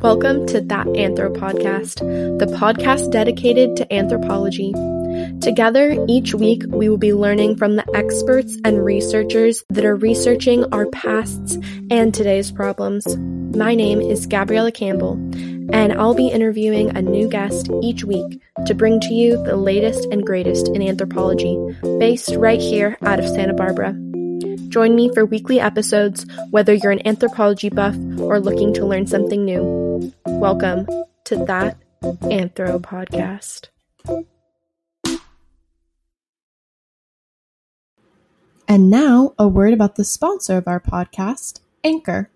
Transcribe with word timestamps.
Welcome 0.00 0.46
to 0.46 0.60
That 0.60 0.86
Anthro 0.86 1.36
Podcast, 1.36 1.98
the 2.38 2.46
podcast 2.46 3.10
dedicated 3.10 3.74
to 3.78 3.92
anthropology. 3.92 4.72
Together, 5.40 5.96
each 6.06 6.36
week, 6.36 6.62
we 6.68 6.88
will 6.88 6.98
be 6.98 7.12
learning 7.12 7.56
from 7.56 7.74
the 7.74 7.96
experts 7.96 8.56
and 8.64 8.84
researchers 8.84 9.64
that 9.70 9.84
are 9.84 9.96
researching 9.96 10.72
our 10.72 10.86
pasts 10.86 11.58
and 11.90 12.14
today's 12.14 12.52
problems. 12.52 13.16
My 13.16 13.74
name 13.74 14.00
is 14.00 14.28
Gabriella 14.28 14.70
Campbell, 14.70 15.14
and 15.72 15.92
I'll 15.92 16.14
be 16.14 16.28
interviewing 16.28 16.96
a 16.96 17.02
new 17.02 17.28
guest 17.28 17.68
each 17.82 18.04
week 18.04 18.40
to 18.66 18.74
bring 18.76 19.00
to 19.00 19.12
you 19.12 19.42
the 19.42 19.56
latest 19.56 20.06
and 20.12 20.24
greatest 20.24 20.68
in 20.68 20.80
anthropology, 20.80 21.58
based 21.98 22.36
right 22.36 22.60
here 22.60 22.96
out 23.02 23.18
of 23.18 23.26
Santa 23.26 23.52
Barbara. 23.52 23.96
Join 24.68 24.94
me 24.94 25.10
for 25.12 25.26
weekly 25.26 25.58
episodes, 25.58 26.24
whether 26.50 26.72
you're 26.72 26.92
an 26.92 27.04
anthropology 27.04 27.68
buff 27.68 27.96
or 28.20 28.38
looking 28.38 28.72
to 28.74 28.86
learn 28.86 29.08
something 29.08 29.44
new. 29.44 29.87
Welcome 30.26 30.86
to 31.24 31.44
That 31.46 31.76
Anthro 32.02 32.80
Podcast. 32.80 33.68
And 38.68 38.90
now, 38.90 39.34
a 39.38 39.48
word 39.48 39.72
about 39.72 39.96
the 39.96 40.04
sponsor 40.04 40.56
of 40.56 40.68
our 40.68 40.78
podcast, 40.78 41.60
Anchor. 41.82 42.30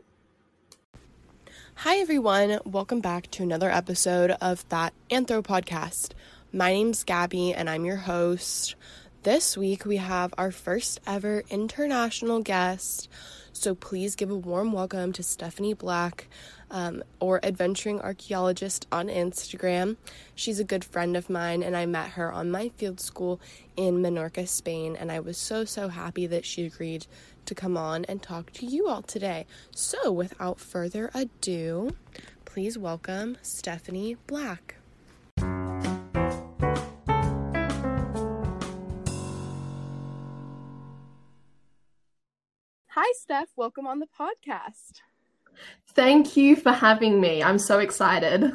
Hi, 1.77 1.99
everyone. 1.99 2.59
Welcome 2.65 3.01
back 3.01 3.31
to 3.33 3.45
another 3.45 3.71
episode 3.71 4.33
of 4.41 4.69
That 4.71 4.93
Anthro 5.11 5.43
Podcast. 5.43 6.15
My 6.53 6.73
name's 6.73 7.05
Gabby, 7.05 7.55
and 7.55 7.71
I'm 7.71 7.85
your 7.85 7.97
host. 7.97 8.75
This 9.23 9.57
week 9.57 9.85
we 9.85 9.99
have 9.99 10.35
our 10.37 10.51
first 10.51 10.99
ever 11.07 11.45
international 11.49 12.41
guest, 12.41 13.09
so 13.53 13.73
please 13.73 14.17
give 14.17 14.33
a 14.33 14.37
warm 14.37 14.73
welcome 14.73 15.13
to 15.13 15.23
Stephanie 15.23 15.75
Black, 15.75 16.27
um, 16.73 17.05
or 17.21 17.39
Adventuring 17.45 18.01
Archaeologist 18.01 18.89
on 18.91 19.07
Instagram. 19.07 19.97
She's 20.35 20.59
a 20.59 20.65
good 20.65 20.85
friend 20.85 21.17
of 21.17 21.31
mine, 21.31 21.63
and 21.63 21.77
I 21.77 21.87
met 21.87 22.11
her 22.11 22.33
on 22.33 22.51
my 22.51 22.71
field 22.71 22.99
school 22.99 23.41
in 23.77 24.03
Menorca, 24.03 24.49
Spain, 24.49 24.97
and 24.97 25.13
I 25.13 25.21
was 25.21 25.37
so, 25.37 25.65
so 25.65 25.89
happy 25.89 26.27
that 26.27 26.45
she 26.45 26.65
agreed 26.65 27.07
to 27.45 27.55
come 27.55 27.77
on 27.77 28.05
and 28.07 28.23
talk 28.23 28.51
to 28.55 28.67
you 28.67 28.89
all 28.89 29.03
today. 29.03 29.47
So, 29.73 30.11
without 30.11 30.59
further 30.59 31.11
ado, 31.15 31.91
please 32.45 32.79
welcome 32.79 33.37
Stephanie 33.43 34.17
Black. 34.27 34.77
Hi, 42.95 43.11
Steph. 43.15 43.49
Welcome 43.57 43.87
on 43.87 44.01
the 44.01 44.07
podcast. 44.07 45.01
Thank 45.89 46.37
you 46.37 46.57
for 46.57 46.73
having 46.73 47.21
me. 47.21 47.43
I'm 47.43 47.59
so 47.59 47.79
excited. 47.79 48.53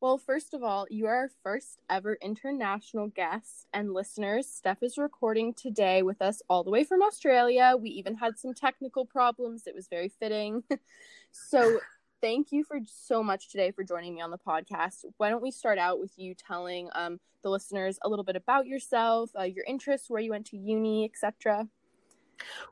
Well, 0.00 0.16
first 0.16 0.54
of 0.54 0.62
all, 0.62 0.86
you 0.90 1.06
are 1.06 1.16
our 1.16 1.30
first 1.42 1.80
ever 1.90 2.16
international 2.22 3.08
guest, 3.08 3.66
and 3.72 3.92
listeners, 3.92 4.46
Steph 4.46 4.82
is 4.84 4.96
recording 4.96 5.54
today 5.54 6.02
with 6.02 6.22
us 6.22 6.40
all 6.48 6.62
the 6.62 6.70
way 6.70 6.84
from 6.84 7.02
Australia. 7.02 7.74
We 7.76 7.90
even 7.90 8.14
had 8.14 8.38
some 8.38 8.54
technical 8.54 9.04
problems. 9.04 9.66
It 9.66 9.74
was 9.74 9.88
very 9.88 10.08
fitting. 10.08 10.62
so, 11.32 11.80
thank 12.20 12.52
you 12.52 12.62
for 12.62 12.78
so 12.86 13.24
much 13.24 13.50
today 13.50 13.72
for 13.72 13.82
joining 13.82 14.14
me 14.14 14.20
on 14.20 14.30
the 14.30 14.38
podcast. 14.38 15.04
Why 15.16 15.30
don't 15.30 15.42
we 15.42 15.50
start 15.50 15.78
out 15.78 15.98
with 15.98 16.12
you 16.16 16.34
telling 16.34 16.90
um, 16.94 17.18
the 17.42 17.50
listeners 17.50 17.98
a 18.02 18.08
little 18.08 18.24
bit 18.24 18.36
about 18.36 18.66
yourself, 18.66 19.30
uh, 19.36 19.42
your 19.42 19.64
interests, 19.66 20.08
where 20.08 20.22
you 20.22 20.30
went 20.30 20.46
to 20.46 20.56
uni, 20.56 21.06
etc. 21.06 21.66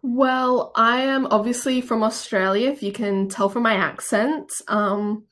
Well, 0.03 0.73
I 0.77 1.01
am 1.03 1.27
obviously 1.27 1.81
from 1.81 2.03
Australia, 2.03 2.71
if 2.71 2.83
you 2.83 2.93
can 2.93 3.29
tell 3.29 3.49
from 3.49 3.63
my 3.63 3.75
accent. 3.75 4.51
Um, 4.69 5.25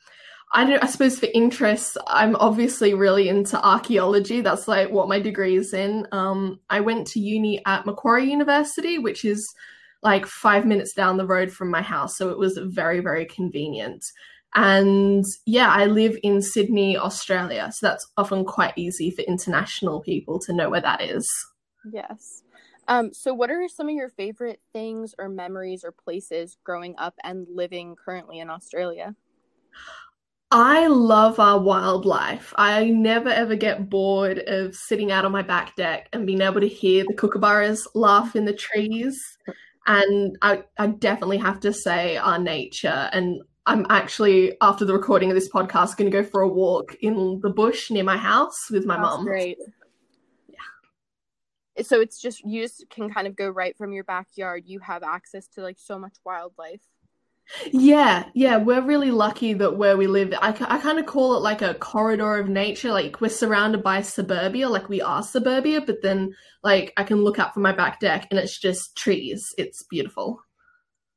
I 0.52 0.64
don't. 0.64 0.82
I 0.82 0.86
suppose 0.86 1.18
for 1.18 1.28
interests, 1.34 1.96
I'm 2.06 2.36
obviously 2.36 2.94
really 2.94 3.28
into 3.28 3.60
archaeology. 3.64 4.40
That's 4.40 4.68
like 4.68 4.90
what 4.90 5.08
my 5.08 5.18
degree 5.18 5.56
is 5.56 5.74
in. 5.74 6.06
Um, 6.12 6.60
I 6.70 6.80
went 6.80 7.08
to 7.08 7.20
uni 7.20 7.60
at 7.66 7.86
Macquarie 7.86 8.30
University, 8.30 8.98
which 8.98 9.24
is 9.24 9.52
like 10.02 10.26
five 10.26 10.64
minutes 10.64 10.92
down 10.92 11.16
the 11.16 11.26
road 11.26 11.50
from 11.50 11.70
my 11.70 11.82
house, 11.82 12.16
so 12.16 12.28
it 12.30 12.38
was 12.38 12.56
very, 12.62 13.00
very 13.00 13.26
convenient. 13.26 14.04
And 14.54 15.24
yeah, 15.44 15.70
I 15.70 15.86
live 15.86 16.16
in 16.22 16.40
Sydney, 16.40 16.96
Australia, 16.96 17.72
so 17.74 17.88
that's 17.88 18.06
often 18.16 18.44
quite 18.44 18.74
easy 18.76 19.10
for 19.10 19.22
international 19.22 20.02
people 20.02 20.38
to 20.40 20.52
know 20.52 20.70
where 20.70 20.82
that 20.82 21.02
is. 21.02 21.28
Yes. 21.92 22.43
Um, 22.88 23.12
so, 23.12 23.32
what 23.32 23.50
are 23.50 23.68
some 23.68 23.88
of 23.88 23.94
your 23.94 24.10
favorite 24.10 24.60
things 24.72 25.14
or 25.18 25.28
memories 25.28 25.84
or 25.84 25.92
places 25.92 26.56
growing 26.64 26.94
up 26.98 27.14
and 27.24 27.46
living 27.50 27.96
currently 27.96 28.40
in 28.40 28.50
Australia? 28.50 29.14
I 30.50 30.86
love 30.86 31.40
our 31.40 31.58
wildlife. 31.58 32.54
I 32.56 32.84
never 32.84 33.28
ever 33.28 33.56
get 33.56 33.90
bored 33.90 34.38
of 34.46 34.76
sitting 34.76 35.10
out 35.10 35.24
on 35.24 35.32
my 35.32 35.42
back 35.42 35.74
deck 35.74 36.08
and 36.12 36.26
being 36.26 36.42
able 36.42 36.60
to 36.60 36.68
hear 36.68 37.04
the 37.08 37.14
kookaburras 37.14 37.86
laugh 37.94 38.36
in 38.36 38.44
the 38.44 38.52
trees. 38.52 39.20
And 39.86 40.36
I, 40.42 40.62
I 40.78 40.88
definitely 40.88 41.38
have 41.38 41.60
to 41.60 41.72
say 41.72 42.16
our 42.16 42.38
nature. 42.38 43.10
And 43.12 43.42
I'm 43.66 43.84
actually, 43.90 44.56
after 44.60 44.84
the 44.84 44.92
recording 44.92 45.30
of 45.30 45.34
this 45.34 45.50
podcast, 45.50 45.96
going 45.96 46.10
to 46.10 46.22
go 46.22 46.22
for 46.22 46.42
a 46.42 46.48
walk 46.48 46.94
in 47.00 47.40
the 47.42 47.50
bush 47.50 47.90
near 47.90 48.04
my 48.04 48.16
house 48.16 48.70
with 48.70 48.86
my 48.86 48.96
mom. 48.96 49.24
Great 49.24 49.58
so 51.82 52.00
it's 52.00 52.20
just 52.20 52.44
you 52.44 52.62
just 52.62 52.84
can 52.90 53.12
kind 53.12 53.26
of 53.26 53.36
go 53.36 53.48
right 53.48 53.76
from 53.76 53.92
your 53.92 54.04
backyard. 54.04 54.64
You 54.66 54.78
have 54.80 55.02
access 55.02 55.48
to 55.48 55.62
like 55.62 55.78
so 55.78 55.98
much 55.98 56.16
wildlife. 56.24 56.80
Yeah 57.72 58.24
yeah 58.34 58.56
we're 58.56 58.80
really 58.80 59.10
lucky 59.10 59.52
that 59.54 59.76
where 59.76 59.96
we 59.96 60.06
live 60.06 60.32
i, 60.40 60.48
I 60.48 60.78
kind 60.78 60.98
of 60.98 61.06
call 61.06 61.36
it 61.36 61.40
like 61.40 61.60
a 61.60 61.74
corridor 61.74 62.36
of 62.38 62.48
nature 62.48 62.90
like 62.90 63.20
we're 63.20 63.28
surrounded 63.28 63.82
by 63.82 64.00
suburbia 64.00 64.68
like 64.68 64.88
we 64.88 65.02
are 65.02 65.22
suburbia 65.22 65.82
but 65.82 66.00
then 66.02 66.34
like 66.62 66.92
i 66.96 67.04
can 67.04 67.22
look 67.22 67.38
out 67.38 67.52
from 67.52 67.62
my 67.62 67.72
back 67.72 68.00
deck 68.00 68.26
and 68.30 68.40
it's 68.40 68.58
just 68.58 68.96
trees. 68.96 69.54
It's 69.58 69.82
beautiful. 69.82 70.40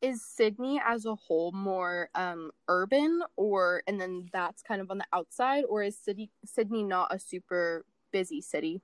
Is 0.02 0.24
sydney 0.24 0.82
as 0.86 1.06
a 1.06 1.16
whole 1.16 1.52
more 1.54 2.10
um 2.14 2.52
urban 2.68 3.22
or 3.36 3.84
and 3.88 4.00
then 4.00 4.28
that's 4.34 4.62
kind 4.62 4.82
of 4.82 4.92
on 4.92 5.00
the 5.00 5.08
outside 5.14 5.64
or 5.70 5.82
is 5.82 5.98
city 5.98 6.30
sydney 6.46 6.84
not 6.84 7.14
a 7.14 7.20
super 7.20 7.86
busy 8.12 8.42
city 8.42 8.82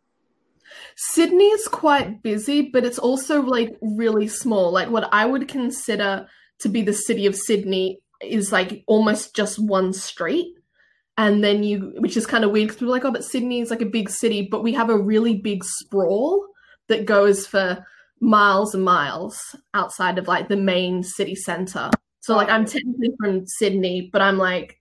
Sydney 0.96 1.48
is 1.48 1.68
quite 1.68 2.22
busy, 2.22 2.70
but 2.70 2.86
it's 2.86 3.00
also 3.00 3.42
like 3.42 3.78
really 3.82 4.28
small. 4.28 4.72
Like 4.72 4.90
what 4.90 5.10
I 5.12 5.26
would 5.26 5.48
consider 5.48 6.28
to 6.60 6.70
be 6.70 6.82
the 6.82 6.94
city 6.94 7.26
of 7.26 7.36
Sydney 7.36 8.00
is 8.22 8.52
like 8.52 8.84
almost 8.88 9.36
just 9.36 9.60
one 9.60 9.94
street. 9.94 10.56
And 11.18 11.44
then 11.44 11.64
you, 11.64 11.94
which 12.00 12.18
is 12.18 12.26
kind 12.26 12.44
of 12.44 12.52
weird 12.52 12.70
because 12.70 12.82
we're 12.82 12.88
like, 12.88 13.06
oh, 13.06 13.12
but 13.12 13.24
Sydney 13.24 13.62
is 13.62 13.70
like 13.70 13.82
a 13.82 13.86
big 13.86 14.10
city, 14.10 14.48
but 14.50 14.64
we 14.64 14.74
have 14.74 14.90
a 14.90 14.98
really 14.98 15.38
big 15.38 15.64
sprawl 15.64 16.46
that 16.88 17.06
goes 17.06 17.46
for 17.46 17.86
miles 18.20 18.74
and 18.74 18.84
miles 18.84 19.56
outside 19.74 20.18
of 20.18 20.28
like 20.28 20.48
the 20.48 20.58
main 20.58 21.04
city 21.04 21.36
center. 21.36 21.90
So 22.22 22.36
like 22.36 22.50
I'm 22.50 22.66
technically 22.66 23.14
from 23.20 23.46
Sydney, 23.46 24.10
but 24.12 24.22
I'm 24.22 24.38
like 24.38 24.80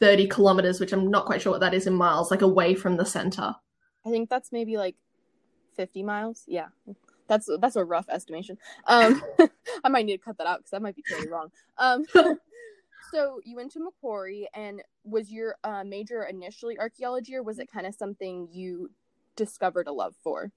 30 0.00 0.26
kilometers, 0.26 0.80
which 0.80 0.92
I'm 0.92 1.10
not 1.10 1.26
quite 1.26 1.40
sure 1.40 1.52
what 1.52 1.60
that 1.60 1.74
is 1.74 1.86
in 1.86 1.94
miles, 1.94 2.30
like 2.30 2.42
away 2.42 2.74
from 2.74 2.96
the 2.96 3.06
center. 3.06 3.54
I 4.04 4.10
think 4.10 4.28
that's 4.28 4.50
maybe 4.50 4.76
like 4.76 4.96
50 5.76 6.02
miles. 6.02 6.44
Yeah. 6.46 6.68
That's 7.28 7.48
that's 7.60 7.76
a 7.76 7.84
rough 7.84 8.06
estimation. 8.08 8.58
Um 8.86 9.22
I 9.84 9.88
might 9.88 10.06
need 10.06 10.16
to 10.16 10.24
cut 10.24 10.38
that 10.38 10.46
out 10.46 10.62
cuz 10.62 10.70
that 10.70 10.82
might 10.82 10.96
be 10.96 11.04
totally 11.08 11.28
wrong. 11.28 11.50
Um 11.78 12.04
so 13.12 13.40
you 13.44 13.56
went 13.56 13.72
to 13.72 13.80
Macquarie 13.80 14.48
and 14.54 14.82
was 15.04 15.30
your 15.32 15.56
uh, 15.64 15.84
major 15.84 16.24
initially 16.24 16.78
archaeology 16.78 17.34
or 17.34 17.42
was 17.42 17.58
it 17.58 17.70
kind 17.70 17.86
of 17.86 17.94
something 17.94 18.48
you 18.50 18.90
discovered 19.36 19.86
a 19.86 19.92
love 19.92 20.14
for? 20.22 20.52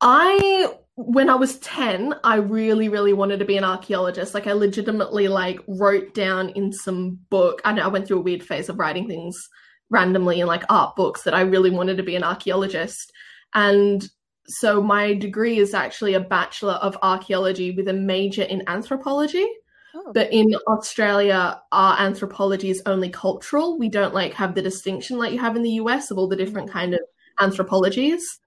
I 0.00 0.72
when 0.94 1.28
I 1.28 1.34
was 1.34 1.58
10, 1.58 2.14
I 2.24 2.36
really 2.36 2.88
really 2.88 3.12
wanted 3.12 3.38
to 3.40 3.44
be 3.44 3.56
an 3.56 3.64
archaeologist. 3.64 4.34
Like 4.34 4.46
I 4.46 4.52
legitimately 4.52 5.28
like 5.28 5.60
wrote 5.66 6.14
down 6.14 6.50
in 6.50 6.72
some 6.72 7.18
book. 7.28 7.60
I 7.64 7.72
know 7.72 7.84
I 7.84 7.88
went 7.88 8.06
through 8.06 8.18
a 8.18 8.22
weird 8.22 8.42
phase 8.42 8.68
of 8.68 8.78
writing 8.78 9.06
things 9.06 9.48
randomly 9.90 10.40
in 10.40 10.46
like 10.46 10.62
art 10.70 10.96
books 10.96 11.22
that 11.24 11.34
I 11.34 11.42
really 11.42 11.70
wanted 11.70 11.96
to 11.98 12.02
be 12.02 12.16
an 12.16 12.24
archaeologist. 12.24 13.12
And 13.54 14.08
so 14.46 14.82
my 14.82 15.14
degree 15.14 15.58
is 15.58 15.74
actually 15.74 16.14
a 16.14 16.20
Bachelor 16.20 16.74
of 16.74 16.96
Archaeology 17.02 17.70
with 17.70 17.88
a 17.88 17.92
major 17.92 18.42
in 18.42 18.68
anthropology. 18.68 19.46
Oh. 19.94 20.12
But 20.12 20.32
in 20.32 20.54
Australia, 20.68 21.60
our 21.72 21.98
anthropology 21.98 22.70
is 22.70 22.82
only 22.86 23.10
cultural. 23.10 23.78
We 23.78 23.88
don't 23.88 24.14
like 24.14 24.34
have 24.34 24.54
the 24.54 24.62
distinction 24.62 25.18
like 25.18 25.32
you 25.32 25.38
have 25.38 25.56
in 25.56 25.62
the 25.62 25.72
US 25.72 26.10
of 26.10 26.18
all 26.18 26.28
the 26.28 26.36
different 26.36 26.68
mm-hmm. 26.68 26.78
kind 26.78 26.94
of 26.94 27.00
anthropologies. 27.40 28.38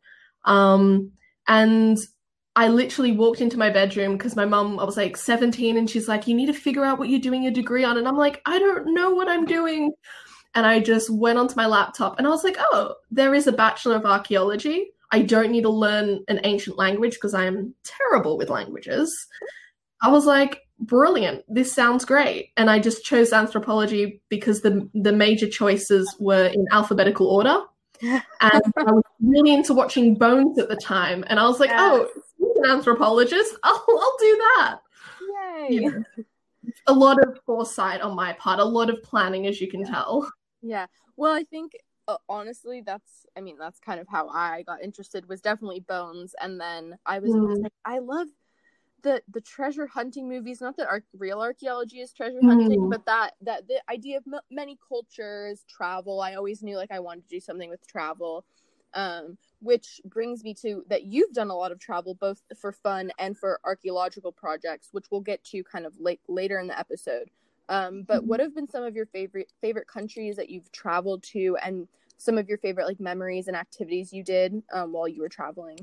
Um, 0.46 1.12
and 1.48 1.98
I 2.56 2.68
literally 2.68 3.14
walked 3.14 3.42
into 3.42 3.58
my 3.58 3.70
bedroom 3.70 4.18
because 4.18 4.36
my 4.36 4.46
mum, 4.46 4.80
I 4.80 4.84
was 4.84 4.96
like 4.96 5.18
17, 5.18 5.78
and 5.78 5.90
she's 5.90 6.08
like, 6.08 6.28
You 6.28 6.36
need 6.36 6.46
to 6.48 6.54
figure 6.54 6.86
out 6.86 7.00
what 7.00 7.10
you're 7.10 7.20
doing 7.20 7.44
your 7.44 7.52
degree 7.52 7.84
on. 7.84 7.98
And 7.98 8.08
I'm 8.08 8.18
like, 8.18 8.42
I 8.46 8.60
don't 8.60 8.94
know 8.94 9.12
what 9.12 9.28
I'm 9.28 9.46
doing 9.46 9.92
and 10.56 10.66
I 10.66 10.80
just 10.80 11.10
went 11.10 11.40
onto 11.40 11.56
my 11.56 11.66
laptop 11.66 12.18
and 12.18 12.28
I 12.28 12.30
was 12.30 12.44
like, 12.44 12.58
oh, 12.60 12.96
there 13.12 13.34
is 13.34 13.48
a 13.48 13.52
Bachelor 13.52 13.96
of 13.96 14.06
Archaeology. 14.06 14.92
I 15.12 15.22
don't 15.22 15.52
need 15.52 15.62
to 15.62 15.70
learn 15.70 16.24
an 16.28 16.42
ancient 16.44 16.78
language 16.78 17.14
because 17.14 17.34
I 17.34 17.46
am 17.46 17.74
terrible 17.84 18.38
with 18.38 18.50
languages. 18.50 19.28
I 20.02 20.10
was 20.10 20.26
like, 20.26 20.62
brilliant. 20.80 21.44
This 21.48 21.72
sounds 21.72 22.06
great. 22.06 22.52
And 22.58 22.70
I 22.70 22.80
just 22.80 23.04
chose 23.04 23.32
anthropology 23.32 24.22
because 24.30 24.62
the 24.62 24.90
the 24.94 25.14
major 25.14 25.48
choices 25.48 26.14
were 26.20 26.48
in 26.48 26.66
alphabetical 26.72 27.28
order. 27.28 27.62
and 28.02 28.24
I 28.42 28.84
was 28.84 29.04
really 29.22 29.54
into 29.54 29.74
watching 29.74 30.16
Bones 30.16 30.60
at 30.60 30.68
the 30.68 30.76
time. 30.76 31.24
And 31.28 31.40
I 31.40 31.48
was 31.48 31.60
like, 31.60 31.72
oh, 31.74 32.02
yes. 32.02 32.24
oh, 32.42 32.64
an 32.64 32.72
anthropologist. 32.72 33.56
I'll, 33.64 33.86
I'll 33.88 34.18
do 34.20 34.38
that. 34.38 34.80
Yay. 35.22 35.80
Yeah. 35.82 36.24
A 36.88 36.94
lot 36.94 37.22
of 37.24 37.40
foresight 37.46 38.02
on 38.02 38.16
my 38.16 38.34
part, 38.34 38.60
a 38.60 38.66
lot 38.66 38.90
of 38.90 39.02
planning, 39.04 39.48
as 39.48 39.62
you 39.62 39.70
can 39.70 39.86
tell. 39.86 40.30
Yeah. 40.64 40.88
Well, 41.18 41.34
I 41.34 41.44
think 41.44 41.74
uh, 42.08 42.18
honestly, 42.28 42.82
that's 42.82 43.26
I 43.38 43.42
mean, 43.42 43.58
that's 43.60 43.80
kind 43.80 44.00
of 44.00 44.08
how 44.08 44.30
I 44.30 44.64
got 44.64 44.82
interested. 44.82 45.28
Was 45.30 45.42
definitely 45.42 45.82
Bones, 45.82 46.34
and 46.42 46.60
then 46.60 46.98
I 47.06 47.20
was 47.20 47.32
mm. 47.32 47.62
like, 47.62 47.74
I 47.86 48.00
love 48.00 48.28
the 49.04 49.22
the 49.32 49.42
treasure 49.42 49.88
hunting 49.88 50.28
movies. 50.28 50.62
Not 50.62 50.78
that 50.78 50.88
ar- 50.88 51.04
real 51.18 51.42
archaeology 51.42 52.00
is 52.00 52.14
treasure 52.14 52.40
hunting, 52.42 52.82
mm. 52.82 52.90
but 52.90 53.06
that 53.06 53.32
that 53.42 53.68
the 53.68 53.82
idea 53.90 54.18
of 54.18 54.24
m- 54.26 54.42
many 54.50 54.78
cultures, 54.88 55.64
travel. 55.70 56.22
I 56.22 56.36
always 56.36 56.64
knew 56.64 56.78
like 56.78 56.92
I 56.92 57.00
wanted 57.00 57.24
to 57.24 57.30
do 57.30 57.40
something 57.40 57.70
with 57.70 57.86
travel. 57.88 58.46
Um, 58.96 59.40
which 59.60 60.00
brings 60.06 60.44
me 60.44 60.54
to 60.62 60.84
that 60.88 61.06
you've 61.06 61.34
done 61.34 61.50
a 61.50 61.56
lot 61.56 61.72
of 61.72 61.80
travel 61.80 62.14
both 62.14 62.44
for 62.56 62.72
fun 62.72 63.12
and 63.18 63.36
for 63.36 63.60
archaeological 63.64 64.32
projects, 64.32 64.90
which 64.92 65.06
we'll 65.10 65.20
get 65.20 65.44
to 65.46 65.64
kind 65.64 65.88
of 65.88 66.00
late 66.00 66.20
later 66.28 66.60
in 66.60 66.68
the 66.68 66.78
episode. 66.78 67.32
Um, 67.70 68.04
but 68.04 68.20
mm-hmm. 68.20 68.28
what 68.28 68.40
have 68.40 68.56
been 68.56 68.70
some 68.70 68.84
of 68.84 68.96
your 68.96 69.06
favorite 69.08 69.52
favorite 69.62 69.88
countries 69.88 70.36
that 70.36 70.50
you've 70.50 70.72
traveled 70.72 71.24
to, 71.32 71.58
and 71.64 71.88
some 72.18 72.38
of 72.38 72.48
your 72.48 72.58
favorite 72.58 72.88
like 72.88 73.00
memories 73.00 73.48
and 73.48 73.56
activities 73.56 74.14
you 74.14 74.24
did 74.24 74.62
um, 74.74 74.92
while 74.92 75.08
you 75.08 75.22
were 75.22 75.30
traveling? 75.30 75.80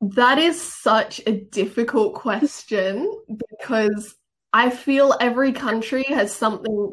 That 0.00 0.38
is 0.38 0.60
such 0.60 1.20
a 1.26 1.32
difficult 1.32 2.14
question 2.14 3.10
because 3.48 4.14
I 4.52 4.70
feel 4.70 5.16
every 5.20 5.52
country 5.52 6.04
has 6.04 6.34
something 6.34 6.92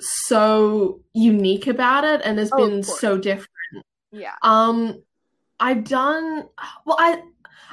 so 0.00 1.00
unique 1.12 1.66
about 1.66 2.04
it 2.04 2.22
and 2.24 2.38
has 2.38 2.50
oh, 2.52 2.56
been 2.56 2.82
so 2.82 3.18
different. 3.18 3.48
Yeah. 4.10 4.34
Um 4.42 5.02
I've 5.58 5.84
done 5.84 6.48
well 6.84 6.96
I 6.98 7.22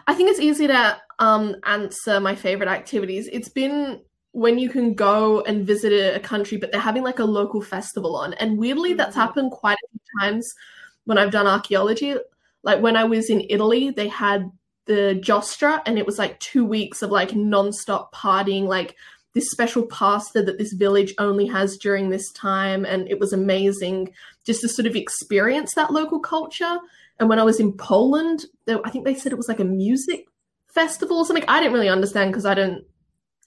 I 0.06 0.14
think 0.14 0.30
it's 0.30 0.40
easy 0.40 0.68
to 0.68 1.02
um 1.20 1.56
answer 1.64 2.20
my 2.20 2.36
favorite 2.36 2.70
activities. 2.70 3.28
It's 3.32 3.50
been 3.50 4.02
when 4.38 4.60
you 4.60 4.70
can 4.70 4.94
go 4.94 5.42
and 5.42 5.66
visit 5.66 5.92
a 6.16 6.20
country, 6.20 6.60
but 6.60 6.72
they're 6.72 6.80
having 6.80 7.02
like 7.02 7.18
a 7.18 7.26
local 7.26 7.60
festival 7.60 8.16
on. 8.16 8.36
And 8.36 8.60
weirdly, 8.60 8.94
that's 8.94 9.16
mm. 9.16 9.20
happened 9.20 9.50
quite 9.50 9.80
a 9.84 9.90
few 9.90 10.00
times 10.22 10.48
when 11.06 11.18
I've 11.18 11.32
done 11.32 11.48
archaeology. 11.48 12.14
Like 12.62 12.80
when 12.80 12.96
I 12.96 13.04
was 13.04 13.32
in 13.32 13.48
Italy, 13.50 13.90
they 13.90 14.08
had 14.08 14.52
the 14.86 15.20
Giostra, 15.26 15.82
and 15.88 15.98
it 15.98 16.06
was 16.06 16.20
like 16.20 16.40
two 16.40 16.64
weeks 16.64 17.02
of 17.02 17.10
like 17.10 17.32
nonstop 17.32 18.12
partying, 18.14 18.68
like 18.68 18.96
this 19.34 19.50
special 19.50 19.88
pasta 19.88 20.44
that 20.44 20.60
this 20.60 20.74
village 20.74 21.16
only 21.18 21.48
has 21.48 21.76
during 21.76 22.12
this 22.12 22.32
time. 22.34 22.86
And 22.86 23.10
it 23.10 23.20
was 23.20 23.34
amazing 23.34 24.14
just 24.46 24.62
to 24.62 24.70
sort 24.70 24.86
of 24.86 24.96
experience 24.96 25.74
that 25.74 25.92
local 25.92 26.20
culture. 26.20 26.78
And 27.20 27.28
when 27.28 27.40
I 27.40 27.44
was 27.44 27.60
in 27.60 27.74
Poland, 27.74 28.46
I 28.68 28.92
think 28.92 29.04
they 29.04 29.16
said 29.16 29.32
it 29.32 29.38
was 29.38 29.48
like 29.48 29.60
a 29.60 29.66
music 29.66 30.28
festival 30.68 31.18
or 31.18 31.26
something. 31.26 31.46
I 31.48 31.60
didn't 31.60 31.74
really 31.74 31.90
understand 31.90 32.32
because 32.32 32.46
I 32.46 32.54
don't 32.54 32.86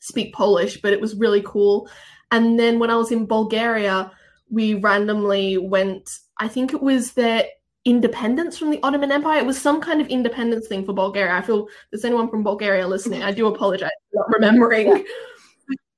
speak 0.01 0.35
Polish, 0.35 0.81
but 0.81 0.93
it 0.93 1.01
was 1.01 1.15
really 1.15 1.43
cool. 1.45 1.89
And 2.31 2.59
then 2.59 2.79
when 2.79 2.91
I 2.91 2.97
was 2.97 3.13
in 3.13 3.27
Bulgaria, 3.27 4.11
we 4.51 4.75
randomly 4.75 5.57
went, 5.57 6.11
I 6.39 6.49
think 6.49 6.73
it 6.73 6.83
was 6.83 7.13
their 7.13 7.45
independence 7.85 8.59
from 8.59 8.71
the 8.71 8.81
Ottoman 8.83 9.13
Empire. 9.13 9.39
It 9.39 9.47
was 9.47 9.61
some 9.61 9.81
kind 9.81 10.01
of 10.01 10.09
independence 10.09 10.69
thing 10.69 10.85
for 10.85 10.93
Bulgaria. 10.93 11.35
I 11.35 11.43
feel 11.43 11.69
there's 11.91 12.05
anyone 12.05 12.29
from 12.29 12.43
Bulgaria 12.43 12.87
listening. 12.87 13.23
I 13.23 13.33
do 13.33 13.47
apologize 13.47 13.91
for 14.11 14.19
not 14.19 14.35
remembering. 14.35 15.05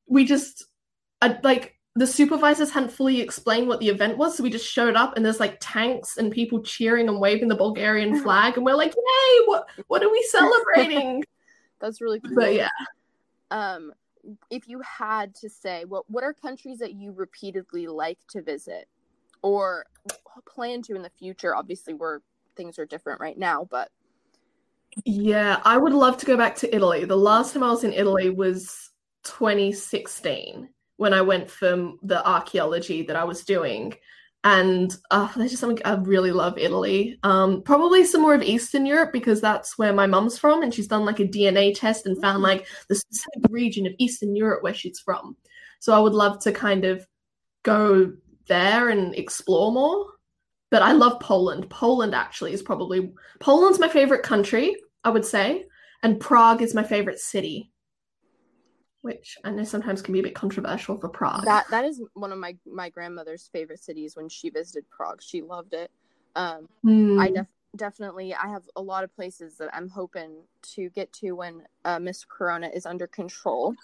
we 0.07 0.25
just, 0.25 0.65
I, 1.21 1.39
like, 1.43 1.77
the 1.95 2.07
supervisors 2.07 2.71
hadn't 2.71 2.93
fully 2.93 3.21
explained 3.21 3.69
what 3.69 3.81
the 3.81 3.89
event 3.89 4.17
was, 4.17 4.37
so 4.37 4.43
we 4.43 4.51
just 4.51 4.71
showed 4.71 4.97
up 4.97 5.17
and 5.17 5.25
there's 5.25 5.41
like 5.41 5.59
tanks 5.61 6.17
and 6.17 6.33
people 6.33 6.63
cheering 6.63 7.09
and 7.09 7.21
waving 7.21 7.49
the 7.49 7.55
Bulgarian 7.55 8.23
flag, 8.23 8.57
and 8.57 8.65
we're 8.65 8.75
like, 8.75 8.95
"Yay! 8.95 9.45
What 9.45 9.69
what 9.89 10.03
are 10.03 10.11
we 10.11 10.23
celebrating?" 10.31 11.23
That's 11.81 12.01
really 12.01 12.21
cool. 12.21 12.35
But 12.35 12.55
yeah, 12.55 12.71
um, 13.53 13.93
if 14.51 14.69
you 14.69 14.81
had 14.81 15.35
to 15.37 15.49
say, 15.49 15.85
what 15.85 16.09
what 16.09 16.25
are 16.25 16.33
countries 16.33 16.79
that 16.79 16.95
you 16.95 17.13
repeatedly 17.13 17.87
like 17.87 18.19
to 18.31 18.43
visit 18.43 18.89
or 19.43 19.85
plan 20.47 20.83
to 20.83 20.97
in 20.97 21.03
the 21.03 21.11
future? 21.11 21.55
Obviously, 21.55 21.95
where 21.95 22.23
things 22.57 22.79
are 22.79 22.87
different 22.87 23.21
right 23.21 23.39
now, 23.39 23.69
but 23.71 23.91
yeah, 25.05 25.61
I 25.65 25.79
would 25.79 25.93
love 25.93 26.17
to 26.19 26.27
go 26.27 26.37
back 26.37 26.57
to 26.57 26.75
Italy. 26.75 27.05
The 27.05 27.17
last 27.17 27.55
time 27.55 27.63
I 27.63 27.71
was 27.71 27.85
in 27.85 27.93
Italy 27.93 28.31
was 28.31 28.91
2016 29.25 30.69
when 30.97 31.15
I 31.15 31.23
went 31.23 31.51
for 31.51 31.93
the 32.03 32.27
archaeology 32.29 33.03
that 33.03 33.17
I 33.17 33.25
was 33.25 33.45
doing 33.45 33.95
and 34.44 34.97
uh, 35.11 35.31
there's 35.37 35.50
just 35.50 35.61
something 35.61 35.85
I 35.85 35.94
really 35.94 36.33
love 36.33 36.59
Italy. 36.59 37.19
Um, 37.23 37.62
probably 37.62 38.05
some 38.05 38.23
more 38.23 38.35
of 38.35 38.43
Eastern 38.43 38.87
Europe 38.87 39.12
because 39.12 39.41
that's 39.41 39.79
where 39.79 39.93
my 39.93 40.06
mum's 40.06 40.39
from, 40.39 40.62
and 40.62 40.75
she's 40.75 40.89
done 40.89 41.05
like 41.05 41.21
a 41.21 41.27
DNA 41.27 41.79
test 41.79 42.06
and 42.06 42.21
found 42.21 42.43
like 42.43 42.67
the 42.89 42.97
specific 42.97 43.43
region 43.50 43.87
of 43.87 43.94
Eastern 43.99 44.35
Europe 44.35 44.62
where 44.62 44.75
she's 44.75 44.99
from. 44.99 45.37
So 45.79 45.93
I 45.93 46.00
would 46.00 46.15
love 46.15 46.41
to 46.41 46.53
kind 46.53 46.85
of 46.85 47.06
go 47.62 48.12
there 48.49 48.89
and 48.89 49.15
explore 49.15 49.73
more. 49.73 50.06
But 50.71 50.83
I 50.83 50.93
love 50.93 51.21
Poland. 51.21 51.69
Poland 51.69 52.15
actually 52.15 52.55
is 52.55 52.62
probably 52.62 53.12
Poland's 53.41 53.79
my 53.79 53.89
favorite 53.89 54.23
country, 54.23 54.75
I 55.05 55.11
would 55.11 55.25
say, 55.25 55.67
and 56.03 56.19
Prague 56.19 56.62
is 56.62 56.75
my 56.75 56.83
favorite 56.83 57.19
city 57.19 57.72
which 59.03 59.37
I 59.45 59.51
know 59.51 59.65
sometimes 59.65 60.01
can 60.01 60.13
be 60.13 60.21
a 60.21 60.23
bit 60.23 60.35
controversial 60.35 60.97
for 60.97 61.09
Prague. 61.09 61.45
That 61.45 61.67
that 61.71 61.85
is 61.85 62.03
one 62.15 62.33
of 62.33 62.39
my 62.39 62.57
my 62.65 62.89
grandmother's 62.89 63.51
favorite 63.53 63.81
cities 63.81 64.17
when 64.17 64.29
she 64.29 64.49
visited 64.49 64.89
Prague. 64.91 65.21
She 65.21 65.43
loved 65.43 65.75
it. 65.75 65.91
Um, 66.35 66.69
mm. 66.85 67.21
I 67.21 67.31
def- 67.31 67.47
definitely 67.77 68.35
I 68.35 68.49
have 68.49 68.63
a 68.77 68.83
lot 68.83 69.05
of 69.05 69.15
places 69.15 69.57
that 69.59 69.71
I'm 69.75 69.89
hoping 69.89 70.37
to 70.75 70.89
get 70.91 71.13
to 71.15 71.33
when 71.33 71.63
uh, 71.85 71.99
Miss 71.99 72.25
Corona 72.25 72.71
is 72.73 72.87
under 72.87 73.07
control. 73.07 73.75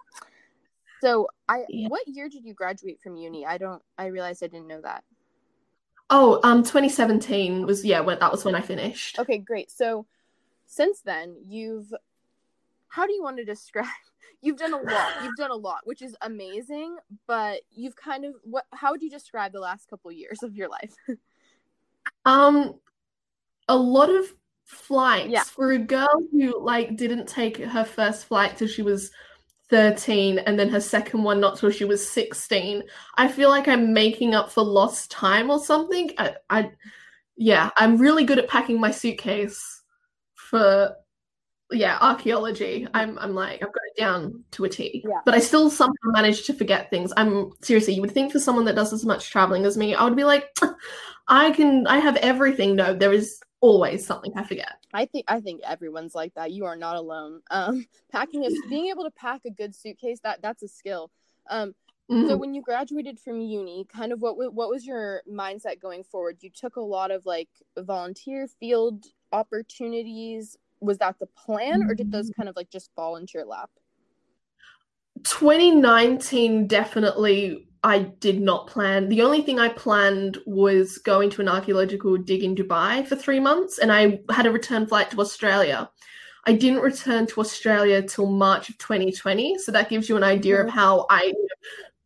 So 1.00 1.29
I 1.49 1.65
yeah. 1.69 1.88
what 1.88 2.06
year 2.06 2.29
did 2.29 2.44
you 2.44 2.55
graduate 2.55 3.00
from 3.00 3.17
uni? 3.17 3.44
I 3.44 3.59
don't 3.59 3.82
I 3.99 4.06
realized 4.06 4.43
I 4.43 4.47
didn't 4.47 4.69
know 4.69 4.81
that. 4.82 5.05
Oh, 6.11 6.41
um 6.43 6.62
2017 6.62 7.67
was 7.67 7.85
yeah, 7.85 8.00
when 8.00 8.19
that 8.19 8.32
was 8.32 8.44
when 8.44 8.55
I 8.55 8.61
finished. 8.61 9.19
Okay, 9.19 9.38
great. 9.38 9.70
So 9.70 10.06
since 10.67 11.00
then 11.00 11.37
you've 11.47 11.93
how 12.88 13.06
do 13.06 13.12
you 13.12 13.23
want 13.23 13.37
to 13.38 13.44
describe 13.44 13.87
you've 14.40 14.56
done 14.56 14.73
a 14.73 14.76
lot. 14.76 15.12
You've 15.23 15.37
done 15.37 15.50
a 15.50 15.56
lot, 15.56 15.81
which 15.85 16.02
is 16.02 16.17
amazing. 16.23 16.96
But 17.26 17.62
you've 17.70 17.96
kind 17.96 18.25
of 18.25 18.35
what? 18.43 18.65
How 18.72 18.93
would 18.93 19.03
you 19.03 19.10
describe 19.10 19.53
the 19.53 19.60
last 19.60 19.89
couple 19.89 20.12
years 20.12 20.43
of 20.43 20.55
your 20.55 20.69
life? 20.69 20.94
um, 22.24 22.74
a 23.69 23.77
lot 23.77 24.10
of 24.10 24.27
flights 24.65 25.31
yeah. 25.31 25.44
for 25.44 25.72
a 25.72 25.79
girl 25.79 26.22
who 26.31 26.62
like 26.62 26.96
didn't 26.96 27.27
take 27.27 27.56
her 27.56 27.84
first 27.84 28.27
flight 28.27 28.56
till 28.56 28.69
she 28.69 28.82
was 28.82 29.10
13 29.70 30.39
and 30.41 30.58
then 30.58 30.69
her 30.69 30.81
second 30.81 31.22
one 31.22 31.41
not 31.41 31.58
till 31.58 31.70
she 31.70 31.86
was 31.86 32.06
16 32.10 32.82
i 33.17 33.29
feel 33.29 33.48
like 33.48 33.67
i'm 33.67 33.94
making 33.94 34.34
up 34.34 34.53
for 34.53 34.62
lost 34.62 35.10
time 35.10 35.51
or 35.51 35.58
something 35.58 36.10
i, 36.19 36.34
I 36.51 36.70
yeah 37.34 37.70
i'm 37.79 37.96
really 37.96 38.24
good 38.24 38.39
at 38.39 38.48
packing 38.48 38.79
my 38.79 38.91
suitcase 38.91 39.82
for 40.34 40.94
yeah, 41.70 41.98
archaeology. 42.01 42.87
I'm 42.94 43.19
I'm 43.19 43.34
like 43.34 43.63
I've 43.63 43.72
got 43.72 43.82
it 43.94 44.01
down 44.01 44.44
to 44.53 44.65
a 44.65 44.69
T. 44.69 45.05
Yeah. 45.06 45.20
But 45.25 45.34
I 45.34 45.39
still 45.39 45.70
somehow 45.70 45.93
manage 46.05 46.46
to 46.46 46.55
forget 46.55 46.91
things. 46.91 47.13
I'm 47.17 47.53
seriously, 47.63 47.94
you 47.94 48.01
would 48.01 48.13
think 48.13 48.32
for 48.32 48.39
someone 48.39 48.65
that 48.67 48.77
does 48.77 48.93
as 48.93 49.05
much 49.05 49.31
traveling 49.31 49.65
as 49.67 49.77
me, 49.77 49.94
I 49.94 50.05
would 50.05 50.17
be 50.17 50.25
like, 50.25 50.48
I 51.29 51.51
can 51.51 51.87
I 51.87 51.98
have 51.98 52.17
everything. 52.17 52.75
No, 52.75 52.94
there 52.94 53.13
is 53.13 53.41
always 53.60 54.06
something 54.06 54.32
I 54.37 54.44
forget. 54.44 54.72
I 54.94 55.05
think 55.05 55.27
I 55.29 55.41
think 55.41 55.60
everyone's 55.67 56.15
like 56.15 56.34
that. 56.34 56.53
You 56.53 56.65
are 56.65 56.77
not 56.77 56.96
alone. 56.96 57.43
Um 57.51 57.87
packing 58.13 58.44
is 58.44 58.58
being 58.70 58.89
able 58.89 59.05
to 59.05 59.10
pack 59.10 59.43
a 59.44 59.51
good 59.51 59.75
suitcase, 59.75 60.20
that 60.20 60.41
that's 60.41 60.63
a 60.63 60.69
skill. 60.69 61.10
Um 61.51 61.75
mm-hmm. 62.10 62.29
so 62.29 62.37
when 62.37 62.55
you 62.55 62.63
graduated 62.63 63.20
from 63.20 63.41
uni, 63.41 63.87
kind 63.93 64.13
of 64.13 64.22
what 64.22 64.37
what 64.37 64.70
was 64.70 64.87
your 64.87 65.22
mindset 65.31 65.82
going 65.82 66.03
forward? 66.03 66.39
You 66.41 66.51
took 66.51 66.77
a 66.77 66.81
lot 66.81 67.10
of 67.10 67.27
like 67.27 67.51
volunteer 67.77 68.46
field 68.46 69.05
opportunities 69.32 70.56
was 70.81 70.99
that 70.99 71.19
the 71.19 71.27
plan 71.27 71.82
or 71.82 71.94
did 71.94 72.11
those 72.13 72.31
kind 72.37 72.49
of 72.49 72.56
like 72.56 72.70
just 72.70 72.91
fall 72.94 73.17
into 73.17 73.32
your 73.35 73.44
lap 73.44 73.70
2019 75.25 76.67
definitely 76.67 77.69
I 77.85 78.01
did 78.01 78.41
not 78.41 78.67
plan. 78.67 79.08
The 79.08 79.23
only 79.23 79.43
thing 79.43 79.61
I 79.61 79.69
planned 79.69 80.39
was 80.47 80.99
going 80.99 81.31
to 81.31 81.41
an 81.41 81.49
archaeological 81.49 82.17
dig 82.17 82.43
in 82.43 82.56
Dubai 82.56 83.06
for 83.06 83.15
three 83.15 83.41
months, 83.41 83.79
and 83.79 83.93
I 83.93 84.20
had 84.31 84.47
a 84.47 84.51
return 84.51 84.87
flight 84.87 85.11
to 85.13 85.20
Australia. 85.20 85.89
I 86.44 86.55
didn't 86.55 86.81
return 86.81 87.27
to 87.29 87.41
Australia 87.41 88.03
till 88.03 88.27
March 88.27 88.69
of 88.69 88.79
2020, 88.79 89.58
so 89.58 89.70
that 89.73 89.91
gives 89.91 90.08
you 90.08 90.17
an 90.17 90.25
idea 90.25 90.61
of 90.61 90.67
mm-hmm. 90.67 90.79
how 90.79 91.06
I 91.08 91.32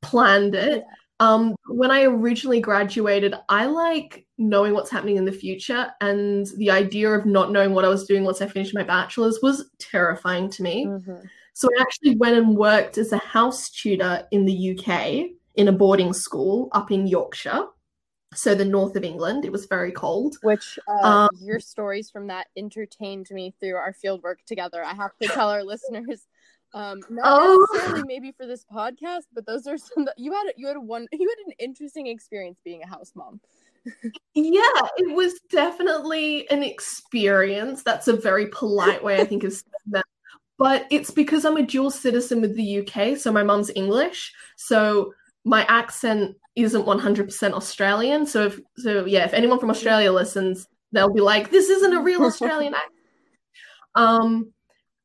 planned 0.03 0.55
it. 0.55 0.85
Um, 1.21 1.55
when 1.69 1.91
I 1.91 2.03
originally 2.03 2.61
graduated, 2.61 3.35
I 3.49 3.67
like 3.67 4.27
knowing 4.49 4.75
what's 4.75 4.91
happening 4.91 5.17
in 5.17 5.25
the 5.25 5.33
future, 5.33 5.91
and 6.01 6.47
the 6.57 6.71
idea 6.71 7.11
of 7.11 7.27
not 7.27 7.53
knowing 7.53 7.73
what 7.73 7.85
I 7.85 7.89
was 7.89 8.07
doing 8.07 8.25
once 8.25 8.41
I 8.41 8.47
finished 8.47 8.75
my 8.75 8.83
bachelor's 8.83 9.41
was 9.43 9.71
terrifying 9.79 10.51
to 10.51 10.63
me. 10.63 10.87
Mm-hmm. 10.87 11.27
So 11.55 11.69
I 11.77 11.83
actually 11.83 12.17
went 12.17 12.37
and 12.37 12.57
worked 12.57 12.99
as 12.99 13.13
a 13.13 13.19
house 13.19 13.71
tutor 13.71 14.27
in 14.31 14.45
the 14.47 14.71
UK 14.71 15.31
in 15.55 15.69
a 15.69 15.73
boarding 15.73 16.13
school 16.13 16.69
up 16.73 16.91
in 16.91 17.07
Yorkshire. 17.07 17.67
So 18.35 18.55
the 18.55 18.65
north 18.65 18.97
of 18.97 19.05
England, 19.05 19.45
it 19.45 19.53
was 19.53 19.67
very 19.67 19.93
cold. 19.93 20.37
Which 20.43 20.79
uh, 20.89 21.07
um, 21.07 21.29
your 21.39 21.61
stories 21.61 22.11
from 22.11 22.29
that 22.29 22.47
entertained 22.57 23.29
me 23.31 23.55
through 23.61 23.77
our 23.77 23.93
field 23.93 24.23
work 24.23 24.39
together. 24.47 24.83
I 24.83 24.95
have 24.95 25.11
to 25.21 25.29
tell 25.29 25.51
our 25.51 25.63
listeners 25.65 26.27
um, 26.75 27.01
not 27.11 27.25
oh. 27.27 27.67
necessarily 27.73 28.05
maybe 28.07 28.33
for 28.33 28.47
this 28.47 28.65
podcast, 28.65 29.25
but 29.35 29.47
those 29.47 29.67
are 29.67 29.77
some 29.77 30.07
that 30.07 30.15
you 30.17 30.33
had. 30.33 30.53
You 30.57 30.69
had 30.69 30.79
one. 30.79 31.07
You 31.13 31.29
had 31.29 31.47
an 31.47 31.53
interesting 31.59 32.07
experience 32.07 32.59
being 32.65 32.83
a 32.83 32.87
house 32.87 33.13
mom. 33.15 33.41
Yeah, 34.35 34.81
it 34.97 35.15
was 35.15 35.41
definitely 35.51 36.49
an 36.51 36.63
experience. 36.63 37.83
That's 37.83 38.09
a 38.09 38.17
very 38.17 38.47
polite 38.47 39.03
way, 39.03 39.21
I 39.21 39.25
think, 39.25 39.45
of 39.45 39.53
saying 39.53 39.91
that. 39.91 40.05
But 40.59 40.87
it's 40.91 41.11
because 41.11 41.45
I'm 41.45 41.57
a 41.57 41.67
dual 41.67 41.91
citizen 41.91 42.41
with 42.41 42.55
the 42.55 42.81
UK, 42.81 43.17
so 43.17 43.33
my 43.33 43.43
mum's 43.43 43.71
English, 43.75 44.33
so 44.57 45.13
my 45.45 45.65
accent 45.69 46.37
isn't 46.55 46.87
100% 46.87 47.53
Australian. 47.53 48.27
So 48.27 48.47
if 48.47 48.61
so, 48.77 49.05
yeah, 49.05 49.25
if 49.25 49.35
anyone 49.35 49.59
from 49.59 49.71
Australia 49.71 50.13
listens, 50.13 50.69
they'll 50.93 51.13
be 51.13 51.21
like, 51.21 51.51
"This 51.51 51.69
isn't 51.69 51.93
a 51.93 52.01
real 52.01 52.23
Australian 52.25 52.75
accent." 52.75 52.93
Um, 53.95 54.53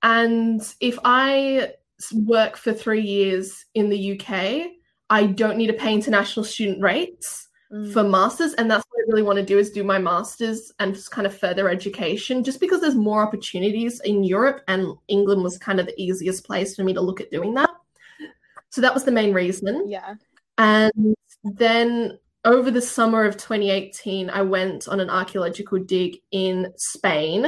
and 0.03 0.61
if 0.79 0.99
I 1.03 1.73
work 2.13 2.57
for 2.57 2.73
three 2.73 3.01
years 3.01 3.65
in 3.73 3.89
the 3.89 4.19
UK, 4.19 4.71
I 5.09 5.25
don't 5.25 5.57
need 5.57 5.67
to 5.67 5.73
pay 5.73 5.93
international 5.93 6.43
student 6.43 6.81
rates 6.81 7.46
mm. 7.71 7.91
for 7.93 8.03
masters, 8.03 8.53
and 8.53 8.69
that's 8.69 8.85
what 8.89 9.01
I 9.01 9.09
really 9.09 9.23
want 9.23 9.37
to 9.37 9.45
do 9.45 9.57
is 9.57 9.71
do 9.71 9.83
my 9.83 9.99
masters 9.99 10.71
and 10.79 10.93
just 10.93 11.11
kind 11.11 11.27
of 11.27 11.37
further 11.37 11.69
education. 11.69 12.43
Just 12.43 12.59
because 12.59 12.81
there's 12.81 12.95
more 12.95 13.21
opportunities 13.21 13.99
in 14.01 14.23
Europe, 14.23 14.61
and 14.67 14.95
England 15.07 15.43
was 15.43 15.57
kind 15.57 15.79
of 15.79 15.85
the 15.85 16.01
easiest 16.01 16.45
place 16.45 16.75
for 16.75 16.83
me 16.83 16.93
to 16.93 17.01
look 17.01 17.21
at 17.21 17.31
doing 17.31 17.53
that. 17.55 17.69
So 18.69 18.81
that 18.81 18.93
was 18.93 19.03
the 19.03 19.11
main 19.11 19.33
reason. 19.33 19.89
Yeah. 19.89 20.15
And 20.57 21.15
then 21.43 22.17
over 22.45 22.71
the 22.71 22.81
summer 22.81 23.25
of 23.25 23.37
2018, 23.37 24.29
I 24.29 24.41
went 24.41 24.87
on 24.87 24.99
an 24.99 25.09
archaeological 25.09 25.79
dig 25.79 26.17
in 26.31 26.73
Spain 26.77 27.45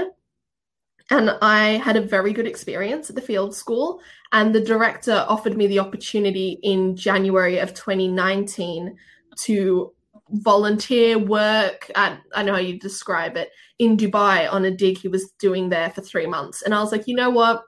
and 1.12 1.32
I 1.42 1.78
had 1.78 1.96
a 1.96 2.02
very 2.02 2.34
good 2.34 2.46
experience 2.46 3.10
at 3.10 3.16
the 3.16 3.22
field 3.22 3.56
school. 3.56 4.00
And 4.32 4.54
the 4.54 4.64
director 4.64 5.26
offered 5.28 5.58
me 5.58 5.68
the 5.68 5.80
opportunity 5.80 6.60
in 6.62 6.96
January 6.96 7.58
of 7.58 7.74
2019 7.74 8.96
to 9.42 9.94
volunteer 10.32 11.18
work 11.18 11.90
at, 11.96 12.20
I 12.34 12.44
know 12.44 12.54
how 12.54 12.60
you 12.60 12.80
describe 12.80 13.38
it, 13.38 13.52
in 13.78 13.98
Dubai 13.98 14.52
on 14.52 14.66
a 14.66 14.72
dig 14.72 14.98
he 14.98 15.08
was 15.08 15.32
doing 15.40 15.70
there 15.70 15.90
for 15.90 16.02
three 16.02 16.26
months. 16.26 16.62
And 16.62 16.74
I 16.74 16.82
was 16.82 16.92
like, 16.92 17.08
you 17.08 17.16
know 17.16 17.30
what? 17.30 17.64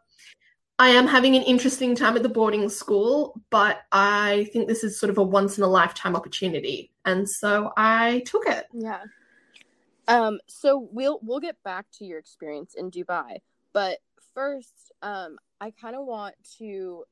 I 0.79 0.89
am 0.89 1.05
having 1.05 1.35
an 1.35 1.43
interesting 1.43 1.95
time 1.95 2.15
at 2.17 2.23
the 2.23 2.29
boarding 2.29 2.67
school, 2.67 3.39
but 3.51 3.81
I 3.91 4.49
think 4.51 4.67
this 4.67 4.83
is 4.83 4.99
sort 4.99 5.11
of 5.11 5.17
a 5.19 5.23
once 5.23 5.57
in 5.57 5.63
a 5.63 5.67
lifetime 5.67 6.15
opportunity. 6.15 6.91
And 7.05 7.29
so 7.29 7.71
I 7.77 8.23
took 8.25 8.47
it. 8.47 8.65
Yeah. 8.73 9.03
Um, 10.07 10.39
so 10.47 10.89
we'll 10.91 11.19
we'll 11.21 11.39
get 11.39 11.55
back 11.63 11.85
to 11.99 12.05
your 12.05 12.17
experience 12.17 12.73
in 12.73 12.89
Dubai, 12.89 13.37
but 13.73 13.99
first, 14.33 14.91
um, 15.01 15.37
I 15.59 15.71
kind 15.71 15.95
of 15.95 16.05
want 16.05 16.35
to. 16.57 17.05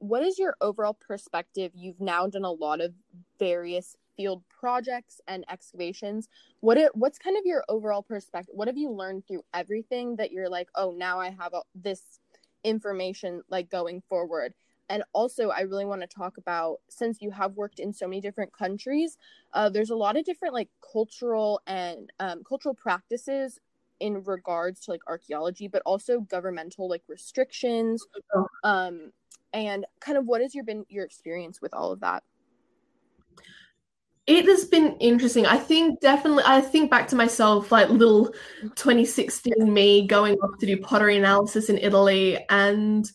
What 0.00 0.22
is 0.22 0.38
your 0.38 0.56
overall 0.60 0.94
perspective? 0.94 1.72
You've 1.74 2.00
now 2.00 2.26
done 2.26 2.44
a 2.44 2.50
lot 2.50 2.80
of 2.80 2.92
various 3.38 3.96
field 4.16 4.42
projects 4.48 5.20
and 5.28 5.44
excavations. 5.50 6.28
What 6.60 6.76
it, 6.76 6.94
what's 6.94 7.18
kind 7.18 7.36
of 7.36 7.44
your 7.44 7.64
overall 7.68 8.02
perspective? 8.02 8.54
What 8.54 8.68
have 8.68 8.78
you 8.78 8.90
learned 8.90 9.26
through 9.26 9.42
everything 9.54 10.16
that 10.16 10.32
you're 10.32 10.48
like, 10.48 10.68
oh, 10.74 10.92
now 10.96 11.18
I 11.18 11.30
have 11.30 11.54
a, 11.54 11.62
this 11.74 12.20
information 12.64 13.42
like 13.48 13.70
going 13.70 14.02
forward? 14.08 14.54
and 14.90 15.04
also 15.12 15.48
i 15.50 15.60
really 15.60 15.86
want 15.86 16.02
to 16.02 16.06
talk 16.06 16.36
about 16.36 16.78
since 16.90 17.22
you 17.22 17.30
have 17.30 17.54
worked 17.54 17.78
in 17.78 17.92
so 17.92 18.06
many 18.06 18.20
different 18.20 18.52
countries 18.52 19.16
uh, 19.54 19.70
there's 19.70 19.90
a 19.90 19.96
lot 19.96 20.16
of 20.16 20.24
different 20.24 20.52
like 20.52 20.68
cultural 20.92 21.60
and 21.66 22.12
um, 22.20 22.42
cultural 22.46 22.74
practices 22.74 23.58
in 24.00 24.22
regards 24.24 24.80
to 24.80 24.90
like 24.90 25.00
archaeology 25.06 25.68
but 25.68 25.82
also 25.86 26.20
governmental 26.20 26.88
like 26.88 27.02
restrictions 27.08 28.04
um, 28.64 29.12
and 29.52 29.86
kind 30.00 30.18
of 30.18 30.26
what 30.26 30.40
has 30.40 30.54
your 30.54 30.64
been 30.64 30.84
your 30.88 31.04
experience 31.04 31.62
with 31.62 31.72
all 31.72 31.92
of 31.92 32.00
that 32.00 32.22
it 34.30 34.46
has 34.46 34.64
been 34.64 34.96
interesting. 35.00 35.44
I 35.44 35.56
think 35.56 36.00
definitely, 36.00 36.44
I 36.46 36.60
think 36.60 36.90
back 36.90 37.08
to 37.08 37.16
myself, 37.16 37.72
like 37.72 37.88
little 37.90 38.32
2016 38.76 39.52
me 39.72 40.06
going 40.06 40.36
off 40.36 40.58
to 40.60 40.66
do 40.66 40.76
pottery 40.76 41.16
analysis 41.16 41.68
in 41.68 41.78
Italy 41.78 42.38
and 42.48 43.10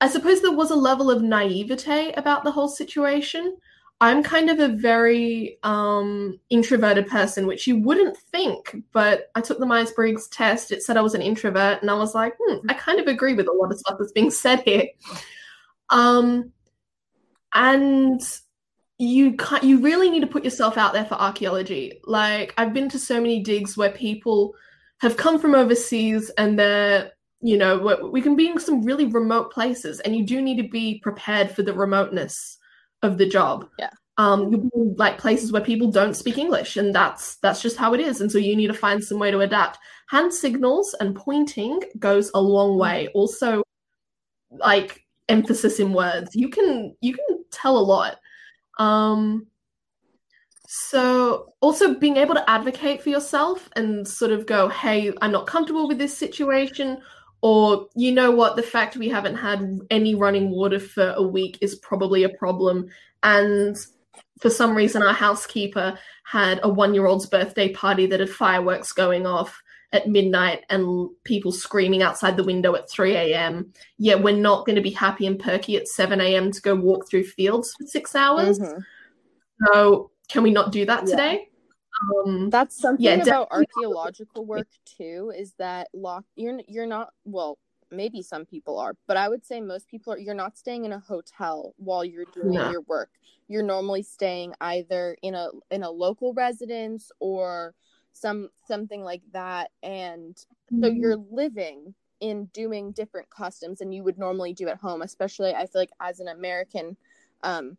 I 0.00 0.08
suppose 0.08 0.40
there 0.40 0.52
was 0.52 0.70
a 0.70 0.76
level 0.76 1.10
of 1.10 1.22
naivete 1.22 2.12
about 2.12 2.44
the 2.44 2.50
whole 2.50 2.68
situation. 2.68 3.56
I'm 4.00 4.22
kind 4.22 4.50
of 4.50 4.58
a 4.58 4.68
very 4.68 5.58
um, 5.62 6.40
introverted 6.50 7.06
person, 7.06 7.46
which 7.46 7.68
you 7.68 7.80
wouldn't 7.80 8.16
think, 8.16 8.74
but 8.92 9.30
I 9.36 9.40
took 9.40 9.60
the 9.60 9.66
Myers 9.66 9.92
Briggs 9.92 10.26
test. 10.26 10.72
It 10.72 10.82
said 10.82 10.96
I 10.96 11.02
was 11.02 11.14
an 11.14 11.22
introvert, 11.22 11.82
and 11.82 11.90
I 11.90 11.94
was 11.94 12.16
like, 12.16 12.34
hmm, 12.40 12.68
I 12.68 12.74
kind 12.74 12.98
of 12.98 13.06
agree 13.06 13.34
with 13.34 13.46
a 13.46 13.52
lot 13.52 13.70
of 13.70 13.78
stuff 13.78 13.96
that's 13.96 14.10
being 14.10 14.32
said 14.32 14.62
here. 14.64 14.86
Um, 15.90 16.50
and 17.54 18.20
you 19.02 19.32
can't, 19.32 19.64
you 19.64 19.80
really 19.80 20.08
need 20.10 20.20
to 20.20 20.28
put 20.28 20.44
yourself 20.44 20.78
out 20.78 20.92
there 20.92 21.04
for 21.04 21.14
archaeology. 21.14 22.00
Like 22.04 22.54
I've 22.56 22.72
been 22.72 22.88
to 22.90 23.00
so 23.00 23.20
many 23.20 23.42
digs 23.42 23.76
where 23.76 23.90
people 23.90 24.54
have 25.00 25.16
come 25.16 25.40
from 25.40 25.56
overseas 25.56 26.30
and 26.38 26.56
they're 26.56 27.10
you 27.40 27.58
know 27.58 28.08
we 28.12 28.22
can 28.22 28.36
be 28.36 28.46
in 28.46 28.60
some 28.60 28.82
really 28.84 29.06
remote 29.06 29.50
places 29.50 29.98
and 30.00 30.14
you 30.14 30.24
do 30.24 30.40
need 30.40 30.62
to 30.62 30.68
be 30.68 31.00
prepared 31.00 31.50
for 31.50 31.64
the 31.64 31.74
remoteness 31.74 32.58
of 33.02 33.18
the 33.18 33.28
job. 33.28 33.68
Yeah. 33.76 33.90
Um 34.18 34.52
you'll 34.52 34.60
be 34.60 34.70
in 34.76 34.94
like 34.96 35.18
places 35.18 35.50
where 35.50 35.62
people 35.62 35.90
don't 35.90 36.14
speak 36.14 36.38
english 36.38 36.76
and 36.76 36.94
that's 36.94 37.36
that's 37.38 37.60
just 37.60 37.76
how 37.76 37.94
it 37.94 38.00
is. 38.00 38.20
And 38.20 38.30
so 38.30 38.38
you 38.38 38.54
need 38.54 38.68
to 38.68 38.74
find 38.74 39.02
some 39.02 39.18
way 39.18 39.32
to 39.32 39.40
adapt. 39.40 39.78
Hand 40.10 40.32
signals 40.32 40.94
and 41.00 41.16
pointing 41.16 41.80
goes 41.98 42.30
a 42.34 42.40
long 42.40 42.78
way. 42.78 43.08
Also 43.14 43.64
like 44.50 45.04
emphasis 45.28 45.80
in 45.80 45.92
words. 45.92 46.36
You 46.36 46.48
can 46.48 46.94
you 47.00 47.14
can 47.14 47.44
tell 47.50 47.76
a 47.76 47.80
lot 47.80 48.18
um 48.78 49.46
so 50.66 51.52
also 51.60 51.94
being 51.94 52.16
able 52.16 52.34
to 52.34 52.50
advocate 52.50 53.02
for 53.02 53.10
yourself 53.10 53.68
and 53.76 54.06
sort 54.06 54.32
of 54.32 54.46
go 54.46 54.68
hey 54.68 55.12
i'm 55.20 55.32
not 55.32 55.46
comfortable 55.46 55.86
with 55.86 55.98
this 55.98 56.16
situation 56.16 56.98
or 57.42 57.88
you 57.96 58.12
know 58.12 58.30
what 58.30 58.54
the 58.56 58.62
fact 58.62 58.96
we 58.96 59.08
haven't 59.08 59.34
had 59.34 59.80
any 59.90 60.14
running 60.14 60.50
water 60.50 60.78
for 60.78 61.12
a 61.16 61.22
week 61.22 61.58
is 61.60 61.74
probably 61.74 62.22
a 62.22 62.28
problem. 62.28 62.88
And 63.24 63.76
for 64.40 64.48
some 64.48 64.74
reason 64.74 65.02
our 65.02 65.12
housekeeper 65.12 65.98
had 66.24 66.60
a 66.62 66.68
one 66.68 66.94
year 66.94 67.06
old's 67.06 67.26
birthday 67.26 67.72
party 67.72 68.06
that 68.06 68.20
had 68.20 68.30
fireworks 68.30 68.92
going 68.92 69.26
off 69.26 69.60
at 69.92 70.08
midnight 70.08 70.64
and 70.70 71.10
people 71.24 71.52
screaming 71.52 72.02
outside 72.02 72.36
the 72.36 72.44
window 72.44 72.74
at 72.74 72.88
3 72.88 73.14
a.m. 73.14 73.72
Yeah, 73.98 74.14
we're 74.14 74.36
not 74.36 74.64
going 74.64 74.76
to 74.76 74.82
be 74.82 74.90
happy 74.90 75.26
and 75.26 75.38
perky 75.38 75.76
at 75.76 75.86
7 75.86 76.20
a.m. 76.20 76.50
to 76.50 76.60
go 76.62 76.74
walk 76.74 77.08
through 77.08 77.24
fields 77.24 77.74
for 77.78 77.86
six 77.86 78.14
hours. 78.14 78.58
Mm-hmm. 78.58 78.80
So, 79.66 80.10
can 80.28 80.42
we 80.42 80.50
not 80.50 80.72
do 80.72 80.86
that 80.86 81.06
yeah. 81.06 81.10
today? 81.10 81.48
Um, 82.26 82.50
That's 82.50 82.78
something 82.78 83.04
yeah, 83.04 83.16
about 83.16 83.48
archaeological 83.50 84.46
work 84.46 84.68
too. 84.84 85.32
Is 85.36 85.52
that 85.58 85.88
lock? 85.92 86.24
You're 86.36 86.60
you're 86.66 86.86
not 86.86 87.10
well. 87.24 87.58
Maybe 87.90 88.22
some 88.22 88.46
people 88.46 88.78
are, 88.78 88.94
but 89.06 89.18
I 89.18 89.28
would 89.28 89.44
say 89.44 89.60
most 89.60 89.86
people 89.88 90.14
are. 90.14 90.18
You're 90.18 90.34
not 90.34 90.56
staying 90.56 90.86
in 90.86 90.92
a 90.92 90.98
hotel 90.98 91.74
while 91.76 92.02
you're 92.04 92.24
doing 92.32 92.52
no. 92.52 92.70
your 92.70 92.80
work. 92.82 93.10
You're 93.48 93.62
normally 93.62 94.02
staying 94.02 94.54
either 94.62 95.16
in 95.22 95.34
a 95.34 95.48
in 95.70 95.82
a 95.82 95.90
local 95.90 96.32
residence 96.32 97.12
or 97.20 97.74
some 98.12 98.48
something 98.66 99.02
like 99.02 99.22
that, 99.32 99.70
and 99.82 100.34
mm-hmm. 100.34 100.82
so 100.82 100.90
you're 100.90 101.16
living 101.30 101.94
in 102.20 102.44
doing 102.46 102.92
different 102.92 103.28
customs 103.30 103.80
than 103.80 103.92
you 103.92 104.04
would 104.04 104.18
normally 104.18 104.52
do 104.52 104.68
at 104.68 104.78
home. 104.78 105.02
Especially, 105.02 105.54
I 105.54 105.66
feel 105.66 105.82
like 105.82 105.90
as 106.00 106.20
an 106.20 106.28
American, 106.28 106.96
um, 107.42 107.76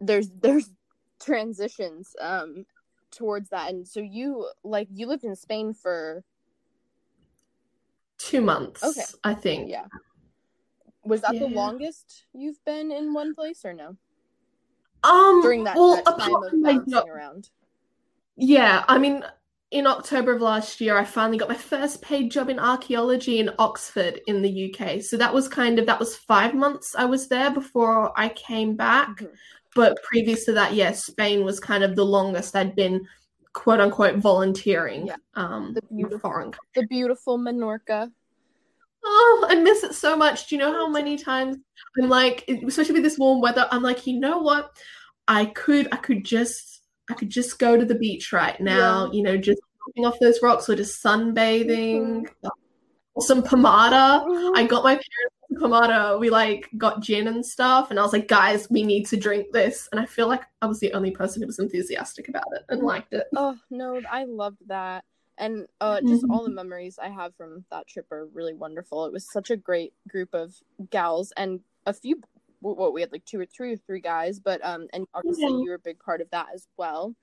there's 0.00 0.30
there's 0.40 0.70
transitions 1.20 2.16
um 2.20 2.64
towards 3.10 3.50
that 3.50 3.70
and 3.70 3.86
so 3.86 4.00
you 4.00 4.48
like 4.64 4.88
you 4.90 5.06
lived 5.06 5.24
in 5.24 5.36
spain 5.36 5.74
for 5.74 6.24
two 8.18 8.40
months 8.40 8.82
okay 8.82 9.04
i 9.24 9.34
think 9.34 9.68
yeah 9.68 9.84
was 11.04 11.20
that 11.20 11.34
yeah. 11.34 11.40
the 11.40 11.46
longest 11.46 12.24
you've 12.32 12.62
been 12.64 12.90
in 12.90 13.12
one 13.12 13.34
place 13.34 13.64
or 13.64 13.72
no 13.72 13.96
um 15.02 15.42
during 15.42 15.64
that, 15.64 15.76
well, 15.76 15.96
that 15.96 16.18
time 16.18 16.34
of 16.34 16.52
bouncing 16.62 17.10
around 17.10 17.50
yeah 18.40 18.84
i 18.88 18.98
mean 18.98 19.24
in 19.70 19.86
october 19.86 20.34
of 20.34 20.42
last 20.42 20.80
year 20.80 20.96
i 20.96 21.04
finally 21.04 21.38
got 21.38 21.48
my 21.48 21.54
first 21.54 22.02
paid 22.02 22.30
job 22.30 22.48
in 22.48 22.58
archaeology 22.58 23.38
in 23.38 23.50
oxford 23.58 24.20
in 24.26 24.42
the 24.42 24.74
uk 24.74 25.02
so 25.02 25.16
that 25.16 25.32
was 25.32 25.48
kind 25.48 25.78
of 25.78 25.86
that 25.86 26.00
was 26.00 26.16
five 26.16 26.54
months 26.54 26.94
i 26.96 27.04
was 27.04 27.28
there 27.28 27.50
before 27.50 28.12
i 28.18 28.28
came 28.30 28.74
back 28.74 29.08
mm-hmm 29.16 29.34
but 29.74 30.02
previous 30.02 30.44
to 30.46 30.52
that, 30.52 30.74
yes, 30.74 31.04
Spain 31.04 31.44
was 31.44 31.60
kind 31.60 31.84
of 31.84 31.94
the 31.94 32.04
longest 32.04 32.56
I'd 32.56 32.74
been 32.74 33.06
quote 33.52 33.80
unquote 33.80 34.16
volunteering. 34.16 35.06
Yeah. 35.06 35.16
Um, 35.34 35.74
the 35.74 35.82
beautiful, 35.82 36.18
foreign 36.18 36.52
the 36.74 36.86
beautiful 36.86 37.38
Menorca. 37.38 38.10
Oh, 39.02 39.46
I 39.48 39.54
miss 39.54 39.82
it 39.82 39.94
so 39.94 40.16
much. 40.16 40.48
Do 40.48 40.56
you 40.56 40.60
know 40.60 40.72
how 40.72 40.88
many 40.88 41.16
times 41.16 41.56
I'm 42.00 42.08
like, 42.08 42.44
especially 42.66 42.94
with 42.94 43.02
this 43.02 43.18
warm 43.18 43.40
weather, 43.40 43.66
I'm 43.70 43.82
like, 43.82 44.06
you 44.06 44.20
know 44.20 44.38
what? 44.38 44.76
I 45.26 45.46
could, 45.46 45.88
I 45.92 45.96
could 45.96 46.24
just, 46.24 46.79
I 47.10 47.14
could 47.14 47.30
just 47.30 47.58
go 47.58 47.76
to 47.76 47.84
the 47.84 47.94
beach 47.94 48.32
right 48.32 48.60
now. 48.60 49.06
Yeah. 49.06 49.12
You 49.12 49.22
know, 49.22 49.36
just 49.36 49.60
jumping 49.86 50.06
off 50.06 50.18
those 50.20 50.40
rocks 50.42 50.68
or 50.68 50.76
just 50.76 51.02
sunbathing. 51.02 52.22
Mm-hmm. 52.22 52.48
Or 53.14 53.22
some 53.22 53.42
pomada. 53.42 54.24
Mm-hmm. 54.24 54.56
I 54.56 54.64
got 54.66 54.84
my 54.84 54.94
parents 54.94 55.36
pomada. 55.54 56.18
We 56.20 56.30
like 56.30 56.68
got 56.78 57.02
gin 57.02 57.26
and 57.26 57.44
stuff, 57.44 57.90
and 57.90 57.98
I 57.98 58.02
was 58.02 58.12
like, 58.12 58.28
guys, 58.28 58.68
we 58.70 58.84
need 58.84 59.06
to 59.06 59.16
drink 59.16 59.48
this. 59.52 59.88
And 59.90 60.00
I 60.00 60.06
feel 60.06 60.28
like 60.28 60.42
I 60.62 60.66
was 60.66 60.78
the 60.78 60.92
only 60.92 61.10
person 61.10 61.42
who 61.42 61.46
was 61.46 61.58
enthusiastic 61.58 62.28
about 62.28 62.46
it 62.52 62.62
and 62.68 62.82
liked 62.82 63.12
it. 63.12 63.26
Oh 63.36 63.56
no, 63.68 64.00
I 64.08 64.24
loved 64.24 64.58
that 64.68 65.04
and 65.40 65.66
uh, 65.80 66.00
just 66.02 66.24
all 66.30 66.44
the 66.44 66.50
mm-hmm. 66.50 66.56
memories 66.56 66.98
I 67.02 67.08
have 67.08 67.34
from 67.34 67.64
that 67.70 67.88
trip 67.88 68.12
are 68.12 68.26
really 68.26 68.54
wonderful. 68.54 69.06
It 69.06 69.12
was 69.12 69.26
such 69.32 69.50
a 69.50 69.56
great 69.56 69.94
group 70.06 70.34
of 70.34 70.54
gals 70.90 71.32
and 71.36 71.60
a 71.86 71.94
few. 71.94 72.20
What 72.60 72.92
we 72.92 73.00
had 73.00 73.12
like 73.12 73.24
two 73.24 73.40
or 73.40 73.46
three 73.46 73.72
or 73.72 73.76
three 73.76 74.00
guys, 74.00 74.38
but 74.38 74.64
um, 74.64 74.86
and 74.92 75.06
obviously 75.14 75.44
yeah. 75.44 75.48
you 75.48 75.66
were 75.68 75.74
a 75.74 75.78
big 75.78 75.98
part 75.98 76.20
of 76.20 76.30
that 76.30 76.48
as 76.54 76.68
well. 76.76 77.14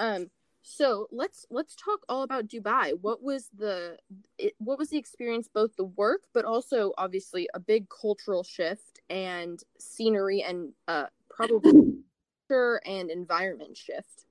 Um, 0.00 0.28
so 0.62 1.08
let's 1.10 1.44
let's 1.50 1.74
talk 1.74 2.00
all 2.08 2.22
about 2.22 2.46
Dubai. 2.46 2.92
What 3.00 3.22
was 3.22 3.48
the 3.56 3.98
it, 4.38 4.54
what 4.58 4.78
was 4.78 4.90
the 4.90 4.98
experience, 4.98 5.48
both 5.52 5.74
the 5.76 5.84
work, 5.84 6.22
but 6.32 6.44
also 6.44 6.92
obviously 6.96 7.48
a 7.54 7.60
big 7.60 7.88
cultural 7.88 8.44
shift 8.44 9.00
and 9.10 9.60
scenery 9.78 10.42
and 10.42 10.72
uh 10.86 11.06
probably 11.28 11.72
culture 12.48 12.80
and 12.86 13.10
environment 13.10 13.76
shift. 13.76 14.24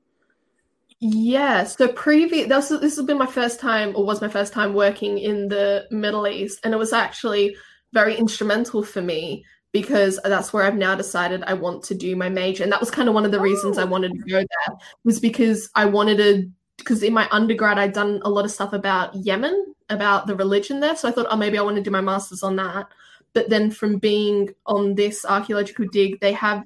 Yeah, 0.99 1.65
so 1.65 1.89
previous 1.89 2.47
this 2.47 2.69
this 2.69 2.95
has 2.95 3.05
been 3.05 3.17
my 3.17 3.25
first 3.25 3.59
time 3.59 3.93
or 3.95 4.05
was 4.05 4.21
my 4.21 4.29
first 4.29 4.53
time 4.53 4.73
working 4.73 5.17
in 5.17 5.49
the 5.49 5.87
Middle 5.91 6.27
East 6.27 6.59
and 6.63 6.73
it 6.73 6.77
was 6.77 6.93
actually 6.93 7.55
very 7.91 8.15
instrumental 8.15 8.83
for 8.83 9.01
me 9.01 9.43
because 9.71 10.19
that's 10.23 10.51
where 10.51 10.63
I've 10.63 10.75
now 10.75 10.95
decided 10.95 11.43
I 11.43 11.53
want 11.53 11.83
to 11.85 11.95
do 11.95 12.15
my 12.15 12.29
major 12.29 12.63
and 12.63 12.71
that 12.71 12.79
was 12.79 12.91
kind 12.91 13.07
of 13.07 13.15
one 13.15 13.25
of 13.25 13.31
the 13.31 13.39
oh. 13.39 13.43
reasons 13.43 13.77
I 13.77 13.83
oh. 13.83 13.87
wanted 13.87 14.11
to 14.13 14.29
go 14.29 14.37
there 14.37 14.77
was 15.03 15.19
because 15.19 15.69
I 15.75 15.85
wanted 15.85 16.17
to 16.17 16.49
because 16.77 17.03
in 17.03 17.13
my 17.13 17.27
undergrad 17.31 17.77
I'd 17.77 17.93
done 17.93 18.21
a 18.23 18.29
lot 18.29 18.45
of 18.45 18.51
stuff 18.51 18.73
about 18.73 19.15
Yemen 19.15 19.73
about 19.89 20.27
the 20.27 20.35
religion 20.35 20.79
there 20.79 20.95
so 20.95 21.07
I 21.07 21.11
thought 21.11 21.27
oh 21.29 21.37
maybe 21.37 21.57
I 21.57 21.61
want 21.61 21.77
to 21.77 21.83
do 21.83 21.91
my 21.91 22.01
masters 22.01 22.43
on 22.43 22.55
that 22.57 22.87
but 23.33 23.49
then 23.49 23.71
from 23.71 23.97
being 23.97 24.49
on 24.65 24.95
this 24.95 25.25
archaeological 25.25 25.85
dig 25.91 26.19
they 26.19 26.33
have 26.33 26.65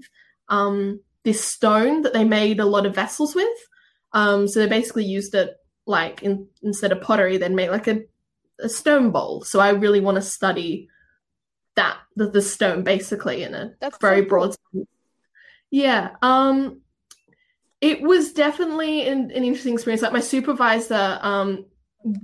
um 0.50 1.00
this 1.24 1.44
stone 1.44 2.04
that 2.04 2.14
they 2.14 2.24
made 2.24 2.60
a 2.60 2.66
lot 2.66 2.86
of 2.86 2.96
vessels 2.96 3.36
with 3.36 3.48
um, 4.16 4.48
so 4.48 4.62
they 4.62 4.68
basically 4.68 5.04
used 5.04 5.36
it 5.36 5.58
like 5.86 6.24
in, 6.24 6.48
instead 6.64 6.92
of 6.92 7.02
pottery, 7.02 7.38
they'd 7.38 7.52
make 7.52 7.70
like 7.70 7.88
a, 7.88 8.02
a 8.60 8.70
stone 8.70 9.12
bowl. 9.12 9.44
So 9.44 9.60
I 9.60 9.70
really 9.70 10.00
want 10.00 10.16
to 10.16 10.22
study 10.22 10.88
that 11.76 11.98
the, 12.16 12.30
the 12.30 12.42
stone 12.42 12.84
basically 12.84 13.44
in 13.44 13.54
a 13.54 13.74
That's 13.80 13.98
very 14.00 14.22
so 14.22 14.30
broad 14.30 14.56
sense. 14.74 14.88
Yeah. 15.72 16.12
Um, 16.22 16.82
it 17.82 18.02
was 18.02 18.34
definitely 18.34 19.08
an, 19.08 19.32
an 19.32 19.44
interesting 19.44 19.74
experience. 19.74 20.02
Like 20.02 20.14
my 20.14 20.20
supervisor, 20.20 21.20
um, 21.22 21.66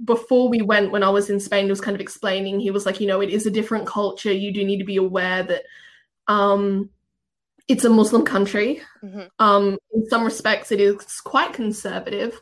before 0.06 0.50
we 0.50 0.62
went 0.62 0.92
when 0.92 1.04
I 1.04 1.10
was 1.10 1.30
in 1.30 1.40
Spain, 1.40 1.68
was 1.68 1.82
kind 1.82 1.96
of 1.96 2.02
explaining. 2.02 2.60
He 2.60 2.72
was 2.72 2.86
like, 2.86 3.00
you 3.00 3.08
know, 3.08 3.22
it 3.22 3.30
is 3.30 3.46
a 3.46 3.52
different 3.52 3.88
culture. 3.88 4.32
You 4.32 4.54
do 4.54 4.64
need 4.64 4.78
to 4.78 4.86
be 4.86 4.98
aware 4.98 5.44
that 5.44 5.64
um, 6.28 6.90
it's 7.68 7.84
a 7.84 7.90
Muslim 7.90 8.24
country. 8.24 8.82
Mm-hmm. 9.04 9.24
Um, 9.40 9.78
in 9.94 10.08
some 10.08 10.24
respects, 10.24 10.72
it 10.72 10.80
is 10.80 11.20
quite 11.22 11.54
conservative. 11.54 12.40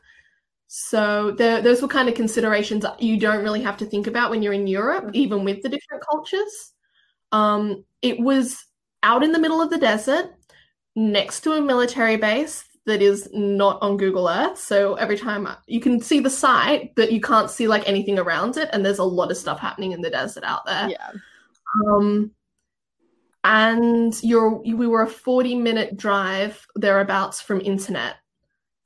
So 0.68 1.32
there, 1.32 1.62
those 1.62 1.82
were 1.82 1.88
kind 1.88 2.10
of 2.10 2.16
considerations 2.16 2.86
you 3.00 3.18
don't 3.18 3.44
really 3.44 3.62
have 3.64 3.78
to 3.78 3.86
think 3.86 4.06
about 4.06 4.30
when 4.30 4.44
you're 4.44 4.54
in 4.54 4.68
Europe, 4.68 5.06
mm-hmm. 5.06 5.16
even 5.16 5.44
with 5.44 5.64
the 5.64 5.70
different 5.70 6.04
cultures. 6.10 6.74
Um, 7.32 7.86
it 8.02 8.20
was 8.20 8.66
out 9.04 9.24
in 9.24 9.32
the 9.32 9.40
middle 9.40 9.62
of 9.62 9.70
the 9.70 9.78
desert, 9.78 10.34
next 10.96 11.42
to 11.42 11.54
a 11.54 11.62
military 11.62 12.18
base 12.18 12.66
that 12.86 13.02
is 13.02 13.30
not 13.34 13.82
on 13.82 13.98
Google 13.98 14.28
Earth. 14.28 14.58
So 14.58 14.96
every 14.96 15.18
time 15.18 15.48
you 15.68 15.80
can 15.80 16.02
see 16.02 16.20
the 16.20 16.30
site, 16.30 16.96
but 16.96 17.12
you 17.12 17.22
can't 17.22 17.50
see 17.50 17.68
like 17.68 17.88
anything 17.88 18.18
around 18.18 18.58
it, 18.58 18.70
and 18.74 18.86
there's 18.86 19.00
a 19.00 19.04
lot 19.04 19.32
of 19.32 19.38
stuff 19.38 19.60
happening 19.60 19.92
in 19.92 20.02
the 20.02 20.10
desert 20.10 20.44
out 20.44 20.66
there. 20.66 20.90
Yeah. 20.90 21.12
Um, 21.86 22.32
and 23.44 24.22
you're 24.22 24.62
we 24.62 24.88
were 24.88 25.04
a 25.04 25.08
40 25.08 25.56
minute 25.56 25.96
drive 25.96 26.66
thereabouts 26.76 27.42
from 27.42 27.62
internet 27.62 28.16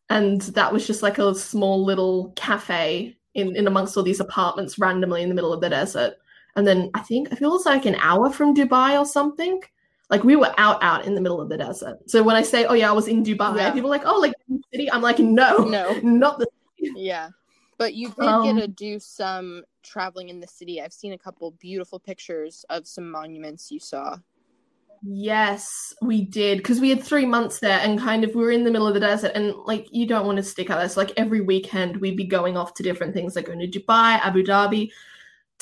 and 0.09 0.41
that 0.41 0.71
was 0.71 0.85
just 0.85 1.01
like 1.01 1.17
a 1.17 1.33
small 1.33 1.83
little 1.83 2.33
cafe 2.35 3.17
in, 3.33 3.55
in 3.55 3.65
amongst 3.65 3.97
all 3.97 4.03
these 4.03 4.19
apartments 4.19 4.77
randomly 4.77 5.23
in 5.23 5.29
the 5.29 5.35
middle 5.35 5.53
of 5.53 5.61
the 5.61 5.69
desert 5.69 6.13
and 6.55 6.67
then 6.67 6.89
i 6.93 6.99
think 6.99 7.29
i 7.31 7.35
feel 7.35 7.49
it 7.49 7.53
was 7.53 7.65
like 7.65 7.85
an 7.85 7.95
hour 7.95 8.29
from 8.29 8.55
dubai 8.55 8.99
or 8.99 9.05
something 9.05 9.61
like 10.09 10.23
we 10.23 10.35
were 10.35 10.53
out 10.57 10.81
out 10.83 11.05
in 11.05 11.15
the 11.15 11.21
middle 11.21 11.41
of 11.41 11.49
the 11.49 11.57
desert 11.57 11.97
so 12.09 12.21
when 12.21 12.35
i 12.35 12.41
say 12.41 12.65
oh 12.65 12.73
yeah 12.73 12.89
i 12.89 12.93
was 12.93 13.07
in 13.07 13.23
dubai 13.23 13.55
yeah. 13.57 13.71
people 13.71 13.89
are 13.89 13.97
like 13.97 14.05
oh 14.05 14.19
like 14.19 14.33
city 14.71 14.91
i'm 14.91 15.01
like 15.01 15.19
no 15.19 15.57
no 15.57 15.99
not 16.03 16.39
the 16.39 16.47
city. 16.79 16.93
yeah 16.95 17.29
but 17.77 17.93
you 17.95 18.09
did 18.09 18.25
um, 18.25 18.43
get 18.43 18.61
to 18.61 18.67
do 18.67 18.99
some 18.99 19.63
traveling 19.81 20.29
in 20.29 20.39
the 20.39 20.47
city 20.47 20.81
i've 20.81 20.93
seen 20.93 21.13
a 21.13 21.17
couple 21.17 21.51
beautiful 21.51 21.99
pictures 21.99 22.65
of 22.69 22.87
some 22.87 23.09
monuments 23.09 23.71
you 23.71 23.79
saw 23.79 24.17
Yes, 25.05 25.93
we 26.01 26.21
did 26.23 26.59
because 26.59 26.79
we 26.79 26.89
had 26.89 27.03
three 27.03 27.25
months 27.25 27.59
there 27.59 27.79
and 27.79 27.99
kind 27.99 28.23
of 28.23 28.33
we 28.33 28.41
were 28.41 28.51
in 28.51 28.63
the 28.63 28.71
middle 28.71 28.87
of 28.87 28.93
the 28.93 29.01
desert 29.01 29.33
and 29.35 29.53
like 29.65 29.87
you 29.91 30.07
don't 30.07 30.25
want 30.25 30.37
to 30.37 30.43
stick 30.43 30.69
out 30.69 30.79
there. 30.79 30.87
So 30.87 31.01
like 31.01 31.11
every 31.17 31.41
weekend 31.41 31.97
we'd 31.97 32.15
be 32.15 32.23
going 32.23 32.55
off 32.55 32.73
to 32.75 32.83
different 32.83 33.13
things 33.13 33.35
like 33.35 33.47
going 33.47 33.59
to 33.59 33.67
Dubai, 33.67 34.19
Abu 34.21 34.45
Dhabi. 34.45 34.91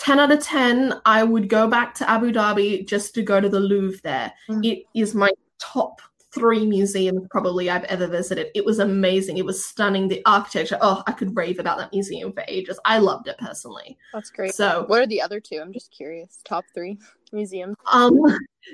10 0.01 0.19
out 0.19 0.31
of 0.31 0.43
10, 0.43 0.99
I 1.05 1.23
would 1.23 1.47
go 1.47 1.67
back 1.67 1.93
to 1.95 2.09
Abu 2.09 2.31
Dhabi 2.31 2.87
just 2.87 3.13
to 3.13 3.21
go 3.21 3.39
to 3.39 3.47
the 3.47 3.59
Louvre 3.59 4.01
there. 4.01 4.33
Mm. 4.49 4.65
It 4.65 4.85
is 4.95 5.13
my 5.13 5.31
top 5.59 6.01
three 6.33 6.65
museums 6.65 7.27
probably 7.29 7.69
I've 7.69 7.83
ever 7.83 8.07
visited. 8.07 8.47
It 8.55 8.65
was 8.65 8.79
amazing. 8.79 9.37
It 9.37 9.45
was 9.45 9.63
stunning. 9.63 10.07
The 10.07 10.23
architecture. 10.25 10.79
Oh, 10.81 11.03
I 11.05 11.11
could 11.11 11.35
rave 11.37 11.59
about 11.59 11.77
that 11.77 11.91
museum 11.93 12.33
for 12.33 12.43
ages. 12.47 12.79
I 12.83 12.97
loved 12.97 13.27
it 13.27 13.37
personally. 13.37 13.95
That's 14.11 14.31
great. 14.31 14.55
So, 14.55 14.85
what 14.87 15.03
are 15.03 15.07
the 15.07 15.21
other 15.21 15.39
two? 15.39 15.59
I'm 15.61 15.71
just 15.71 15.91
curious. 15.91 16.39
Top 16.45 16.65
three 16.73 16.97
museums. 17.31 17.75
Um, 17.91 18.17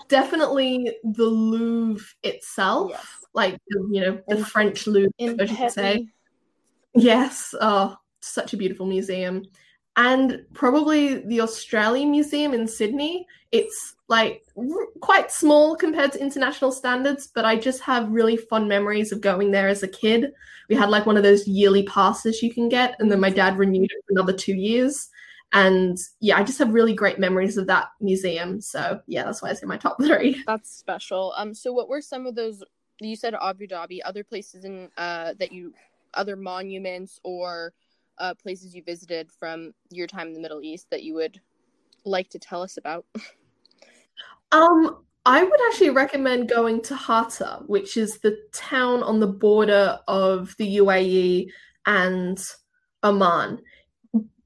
definitely 0.08 0.96
the 1.04 1.26
Louvre 1.26 2.06
itself. 2.24 2.92
Yes. 2.92 3.06
Like 3.34 3.58
you 3.92 4.00
know 4.00 4.22
the 4.30 4.38
in, 4.38 4.46
French 4.46 4.88
Louvre, 4.88 5.12
I 5.20 5.46
should 5.46 5.72
say. 5.72 6.08
Yes. 6.96 7.54
Oh, 7.60 7.98
such 8.22 8.54
a 8.54 8.58
beautiful 8.58 8.86
museum 8.86 9.44
and 9.98 10.46
probably 10.54 11.16
the 11.26 11.42
Australian 11.42 12.12
Museum 12.12 12.54
in 12.54 12.68
Sydney. 12.68 13.26
It's 13.52 13.96
like 14.08 14.44
r- 14.56 14.88
quite 15.02 15.32
small 15.32 15.76
compared 15.76 16.12
to 16.12 16.22
international 16.22 16.72
standards, 16.72 17.28
but 17.28 17.46
I 17.46 17.56
just 17.58 17.82
have 17.82 18.10
really 18.12 18.38
fond 18.38 18.70
memories 18.70 19.12
of 19.12 19.22
going 19.22 19.52
there 19.52 19.68
as 19.68 19.82
a 19.82 19.88
kid. 19.88 20.32
We 20.70 20.76
had 20.76 20.90
like 20.90 21.08
one 21.08 21.18
of 21.18 21.24
those 21.24 21.48
yearly 21.48 21.84
passes 21.84 22.44
you 22.44 22.54
can 22.54 22.70
get, 22.70 22.96
and 23.00 23.12
then 23.12 23.20
my 23.20 23.32
dad 23.32 23.58
renewed 23.58 23.92
it 23.92 24.04
for 24.06 24.12
another 24.12 24.34
two 24.34 24.54
years. 24.54 25.10
And 25.52 25.98
yeah, 26.20 26.38
I 26.38 26.44
just 26.44 26.60
have 26.60 26.74
really 26.74 26.94
great 26.94 27.20
memories 27.20 27.58
of 27.58 27.68
that 27.68 27.88
museum. 28.00 28.62
So 28.62 29.02
yeah, 29.08 29.24
that's 29.24 29.42
why 29.42 29.50
it's 29.50 29.64
in 29.64 29.70
my 29.70 29.78
top 29.78 29.98
three. 30.00 30.44
That's 30.48 30.70
special. 30.70 31.34
Um, 31.38 31.54
so 31.54 31.72
what 31.72 31.88
were 31.88 32.02
some 32.02 32.28
of 32.28 32.36
those? 32.36 32.62
You 33.00 33.16
said 33.16 33.34
Abu 33.34 33.66
Dhabi, 33.66 34.00
other 34.04 34.26
places 34.26 34.66
in 34.66 34.90
uh 34.98 35.36
that 35.40 35.54
you, 35.54 35.74
other 36.14 36.36
monuments 36.36 37.20
or 37.24 37.74
uh, 38.20 38.34
places 38.36 38.76
you 38.76 38.84
visited 38.84 39.30
from 39.40 39.74
your 39.90 40.08
time 40.08 40.28
in 40.28 40.34
the 40.34 40.40
Middle 40.40 40.62
East 40.62 40.88
that 40.92 41.04
you 41.04 41.14
would 41.16 41.40
like 42.06 42.30
to 42.30 42.40
tell 42.40 42.62
us 42.62 42.78
about? 42.78 43.06
um, 44.52 45.04
I 45.26 45.44
would 45.44 45.60
actually 45.68 45.90
recommend 45.90 46.50
going 46.50 46.82
to 46.84 46.96
Hatta, 46.96 47.60
which 47.68 47.98
is 47.98 48.20
the 48.20 48.38
town 48.54 49.04
on 49.04 49.20
the 49.20 49.28
border 49.28 50.00
of 50.08 50.56
the 50.58 50.78
UAE 50.78 51.50
and 51.86 52.42
Oman. 53.04 53.60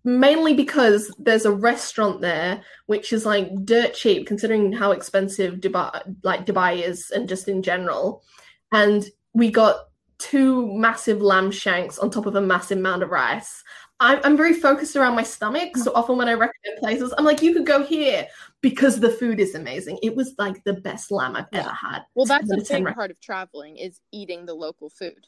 Mainly 0.04 0.56
because 0.56 1.14
there's 1.20 1.46
a 1.46 1.52
restaurant 1.52 2.22
there 2.22 2.64
which 2.88 3.14
is 3.14 3.24
like 3.24 3.52
dirt 3.64 3.94
cheap 3.94 4.26
considering 4.26 4.74
how 4.74 4.92
expensive 4.92 5.56
Dubai 5.56 6.02
like 6.24 6.48
Dubai 6.48 6.82
is 6.84 7.12
and 7.12 7.30
just 7.30 7.48
in 7.48 7.62
general. 7.62 8.24
And 8.72 9.06
we 9.34 9.52
got 9.52 9.91
two 10.22 10.72
massive 10.74 11.22
lamb 11.22 11.52
shanks 11.52 11.98
on 11.98 12.10
top 12.10 12.26
of 12.26 12.36
a 12.36 12.42
massive 12.42 12.78
mound 12.78 13.04
of 13.04 13.10
rice. 13.10 13.64
I'm, 14.00 14.20
I'm 14.24 14.38
very 14.38 14.54
focused 14.54 14.96
around 14.96 15.16
my 15.16 15.24
stomach. 15.24 15.78
So 15.78 15.92
often 15.94 16.18
when 16.18 16.28
I 16.28 16.34
recommend 16.34 16.80
places, 16.80 17.14
I'm 17.18 17.26
like, 17.26 17.42
you 17.42 17.54
could 17.54 17.66
go 17.66 17.84
here 17.84 18.28
because 18.62 19.00
the 19.00 19.10
food 19.10 19.40
is 19.40 19.56
amazing. 19.56 20.00
It 20.02 20.16
was 20.16 20.34
like 20.38 20.64
the 20.64 20.74
best 20.74 21.12
lamb 21.12 21.36
I've 21.36 21.46
yeah. 21.52 21.62
ever 21.62 21.70
had. 21.70 22.02
Well, 22.16 22.26
that's 22.26 22.52
a 22.52 22.58
big 22.58 22.96
part 22.96 23.12
of 23.12 23.20
traveling 23.20 23.78
is 23.78 24.00
eating 24.12 24.46
the 24.46 24.54
local 24.54 24.90
food. 24.90 25.26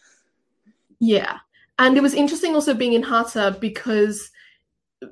Yeah. 0.99 1.39
And 1.79 1.97
it 1.97 2.03
was 2.03 2.13
interesting 2.13 2.55
also 2.55 2.73
being 2.73 2.93
in 2.93 3.03
Hatta 3.03 3.57
because 3.59 4.31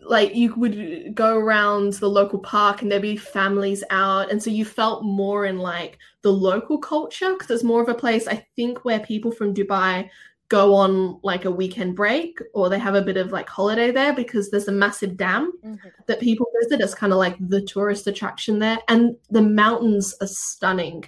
like 0.03 0.35
you 0.35 0.53
would 0.55 1.13
go 1.15 1.37
around 1.37 1.93
the 1.93 2.09
local 2.09 2.39
park 2.39 2.81
and 2.81 2.91
there'd 2.91 3.01
be 3.01 3.17
families 3.17 3.83
out 3.89 4.31
and 4.31 4.41
so 4.41 4.49
you 4.49 4.65
felt 4.65 5.03
more 5.03 5.45
in 5.45 5.57
like 5.57 5.97
the 6.21 6.31
local 6.31 6.77
culture 6.77 7.33
because 7.33 7.49
it's 7.51 7.63
more 7.63 7.81
of 7.81 7.89
a 7.89 7.93
place 7.93 8.27
i 8.27 8.45
think 8.55 8.85
where 8.85 8.99
people 8.99 9.31
from 9.31 9.53
dubai 9.53 10.09
go 10.49 10.73
on 10.75 11.17
like 11.23 11.45
a 11.45 11.51
weekend 11.51 11.95
break 11.95 12.37
or 12.53 12.67
they 12.67 12.77
have 12.77 12.93
a 12.95 13.01
bit 13.01 13.15
of 13.15 13.31
like 13.31 13.47
holiday 13.47 13.89
there 13.89 14.13
because 14.13 14.51
there's 14.51 14.67
a 14.67 14.71
massive 14.71 15.15
dam 15.15 15.53
Mm-hmm. 15.63 15.87
that 16.07 16.19
people 16.19 16.47
visit. 16.61 16.81
It's 16.81 16.93
kind 16.93 17.13
of 17.13 17.19
like 17.19 17.37
the 17.39 17.61
tourist 17.61 18.07
attraction 18.07 18.59
there. 18.59 18.79
And 18.89 19.15
the 19.29 19.41
mountains 19.41 20.13
are 20.19 20.27
stunning. 20.27 21.05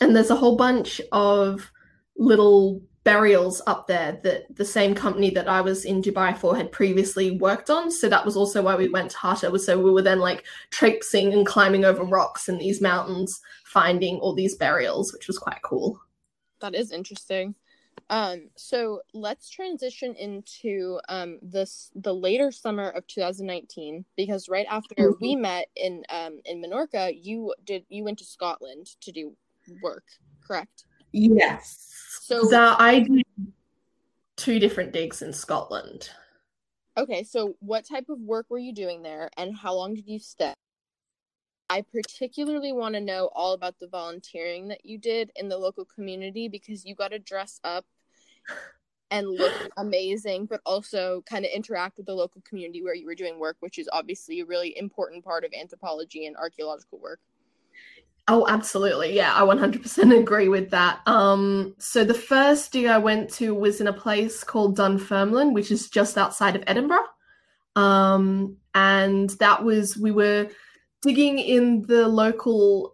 And 0.00 0.16
there's 0.16 0.30
a 0.30 0.36
whole 0.36 0.56
bunch 0.56 1.00
of 1.12 1.70
little 2.16 2.80
burials 3.04 3.60
up 3.66 3.86
there 3.86 4.18
that 4.24 4.54
the 4.56 4.64
same 4.64 4.94
company 4.94 5.30
that 5.30 5.48
I 5.48 5.60
was 5.60 5.84
in 5.84 6.02
Dubai 6.02 6.36
for 6.36 6.56
had 6.56 6.72
previously 6.72 7.32
worked 7.32 7.70
on. 7.70 7.90
So 7.90 8.08
that 8.08 8.24
was 8.24 8.36
also 8.36 8.62
why 8.62 8.76
we 8.76 8.88
went 8.88 9.10
to 9.12 9.18
Hatta. 9.18 9.50
Was 9.50 9.66
so 9.66 9.78
we 9.78 9.90
were 9.90 10.02
then 10.02 10.20
like 10.20 10.44
traipsing 10.70 11.32
and 11.32 11.46
climbing 11.46 11.84
over 11.84 12.02
rocks 12.04 12.48
in 12.48 12.58
these 12.58 12.80
mountains, 12.80 13.40
finding 13.64 14.16
all 14.18 14.34
these 14.34 14.56
burials, 14.56 15.12
which 15.12 15.26
was 15.28 15.38
quite 15.38 15.62
cool. 15.62 16.00
That 16.60 16.74
is 16.74 16.92
interesting. 16.92 17.54
Um, 18.10 18.50
so 18.56 19.00
let's 19.14 19.48
transition 19.48 20.14
into 20.16 21.00
um 21.08 21.38
this 21.42 21.90
the 21.94 22.14
later 22.14 22.52
summer 22.52 22.90
of 22.90 23.06
2019 23.06 24.04
because 24.16 24.48
right 24.48 24.66
after 24.68 24.94
Mhm. 24.98 25.20
we 25.20 25.36
met 25.36 25.68
in 25.76 26.04
um 26.10 26.40
in 26.44 26.62
Menorca, 26.62 27.12
you 27.18 27.54
did 27.64 27.86
you 27.88 28.04
went 28.04 28.18
to 28.18 28.24
Scotland 28.24 28.88
to 29.02 29.12
do 29.12 29.36
work, 29.80 30.04
correct? 30.46 30.84
Yes. 31.14 32.18
So- 32.22 32.48
that 32.48 32.80
I 32.80 33.00
did 33.00 33.22
two 34.36 34.58
different 34.58 34.92
digs 34.92 35.22
in 35.22 35.32
Scotland. 35.32 36.10
Okay, 36.96 37.24
so 37.24 37.56
what 37.60 37.86
type 37.88 38.08
of 38.08 38.20
work 38.20 38.46
were 38.48 38.58
you 38.58 38.72
doing 38.72 39.02
there 39.02 39.28
and 39.36 39.56
how 39.56 39.74
long 39.74 39.94
did 39.94 40.08
you 40.08 40.18
stay? 40.18 40.54
I 41.70 41.82
particularly 41.82 42.72
want 42.72 42.94
to 42.94 43.00
know 43.00 43.30
all 43.34 43.52
about 43.52 43.78
the 43.78 43.88
volunteering 43.88 44.68
that 44.68 44.84
you 44.84 44.98
did 44.98 45.30
in 45.34 45.48
the 45.48 45.56
local 45.56 45.84
community 45.84 46.48
because 46.48 46.84
you 46.84 46.94
got 46.94 47.08
to 47.08 47.18
dress 47.18 47.58
up 47.64 47.84
and 49.10 49.28
look 49.28 49.52
amazing, 49.76 50.46
but 50.46 50.60
also 50.66 51.22
kind 51.28 51.44
of 51.44 51.50
interact 51.52 51.96
with 51.96 52.06
the 52.06 52.14
local 52.14 52.42
community 52.42 52.82
where 52.82 52.94
you 52.94 53.06
were 53.06 53.14
doing 53.14 53.38
work, 53.38 53.56
which 53.60 53.78
is 53.78 53.88
obviously 53.92 54.40
a 54.40 54.46
really 54.46 54.76
important 54.78 55.24
part 55.24 55.44
of 55.44 55.52
anthropology 55.58 56.26
and 56.26 56.36
archaeological 56.36 56.98
work. 57.00 57.20
Oh, 58.26 58.46
absolutely. 58.48 59.14
Yeah, 59.14 59.34
I 59.34 59.42
100% 59.42 60.18
agree 60.18 60.48
with 60.48 60.70
that. 60.70 61.00
Um, 61.06 61.74
so 61.78 62.04
the 62.04 62.14
first 62.14 62.72
dig 62.72 62.86
I 62.86 62.96
went 62.96 63.30
to 63.34 63.54
was 63.54 63.80
in 63.82 63.86
a 63.86 63.92
place 63.92 64.42
called 64.42 64.76
Dunfermline, 64.76 65.52
which 65.52 65.70
is 65.70 65.90
just 65.90 66.16
outside 66.16 66.56
of 66.56 66.64
Edinburgh. 66.66 67.04
Um, 67.76 68.56
and 68.74 69.28
that 69.40 69.62
was, 69.62 69.98
we 69.98 70.10
were 70.10 70.48
digging 71.02 71.38
in 71.38 71.82
the 71.82 72.08
local 72.08 72.93